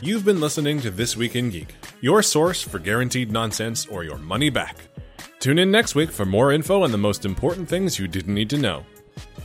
You've 0.00 0.24
been 0.24 0.40
listening 0.40 0.80
to 0.80 0.90
This 0.90 1.16
Week 1.16 1.36
in 1.36 1.50
Geek, 1.50 1.74
your 2.00 2.22
source 2.22 2.62
for 2.62 2.78
guaranteed 2.78 3.30
nonsense 3.30 3.86
or 3.86 4.04
your 4.04 4.18
money 4.18 4.50
back. 4.50 4.76
Tune 5.38 5.58
in 5.58 5.70
next 5.70 5.94
week 5.94 6.10
for 6.10 6.24
more 6.24 6.52
info 6.52 6.82
on 6.82 6.92
the 6.92 6.98
most 6.98 7.24
important 7.24 7.68
things 7.68 7.98
you 7.98 8.08
didn't 8.08 8.34
need 8.34 8.50
to 8.50 8.58
know. 8.58 8.84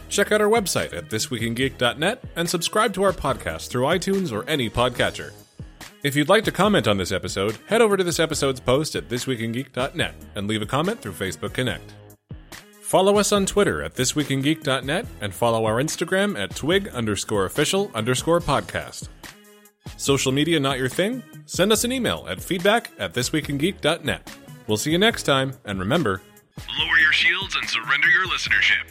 Check 0.10 0.32
out 0.32 0.42
our 0.42 0.48
website 0.48 0.94
at 0.94 1.10
thisweekingeek.net 1.10 2.24
and 2.36 2.50
subscribe 2.50 2.94
to 2.94 3.04
our 3.04 3.14
podcast 3.14 3.70
through 3.70 3.86
iTunes 3.86 4.32
or 4.32 4.48
any 4.50 4.70
podcatcher. 4.70 5.32
If 6.08 6.16
you'd 6.16 6.30
like 6.30 6.46
to 6.46 6.54
comment 6.54 6.88
on 6.88 6.96
this 6.96 7.12
episode, 7.12 7.58
head 7.66 7.82
over 7.82 7.98
to 7.98 8.04
this 8.04 8.18
episode's 8.18 8.62
post 8.62 8.96
at 8.96 9.10
thisweekingeek.net 9.10 10.16
and 10.36 10.48
leave 10.48 10.62
a 10.62 10.66
comment 10.66 11.02
through 11.02 11.12
Facebook 11.12 11.52
Connect. 11.52 11.96
Follow 12.82 13.18
us 13.18 13.34
on 13.34 13.46
Twitter 13.46 13.84
at 13.84 13.94
thisweekingeek.net 13.96 15.06
and 15.20 15.34
follow 15.34 15.66
our 15.66 15.84
Instagram 15.84 16.40
at 16.42 16.56
twig 16.56 16.88
underscore 16.94 17.44
official 17.44 17.92
underscore 17.94 18.40
podcast. 18.40 19.10
Social 19.98 20.32
media 20.32 20.62
not 20.62 20.80
your 20.80 20.88
thing? 20.88 21.22
Send 21.46 21.74
us 21.74 21.84
an 21.84 21.92
email 21.92 22.26
at 22.30 22.42
feedback 22.42 22.90
at 22.98 23.14
thisweekingeek.net. 23.14 24.32
We'll 24.66 24.78
see 24.78 24.92
you 24.92 24.98
next 25.00 25.24
time, 25.24 25.56
and 25.66 25.78
remember, 25.78 26.22
Lower 26.80 27.00
your 27.00 27.12
shields 27.12 27.54
and 27.58 27.70
surrender 27.70 28.08
your 28.08 28.28
listenership. 28.28 28.88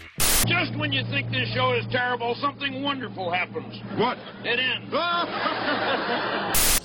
Just 0.47 0.77
when 0.79 0.93
you 0.93 1.03
think 1.11 1.31
this 1.31 1.49
show 1.55 1.73
is 1.73 1.87
terrible, 1.91 2.35
something 2.43 2.83
wonderful 2.83 3.33
happens. 3.33 3.75
What? 3.97 4.19
It 4.45 4.61
ends. 4.61 4.93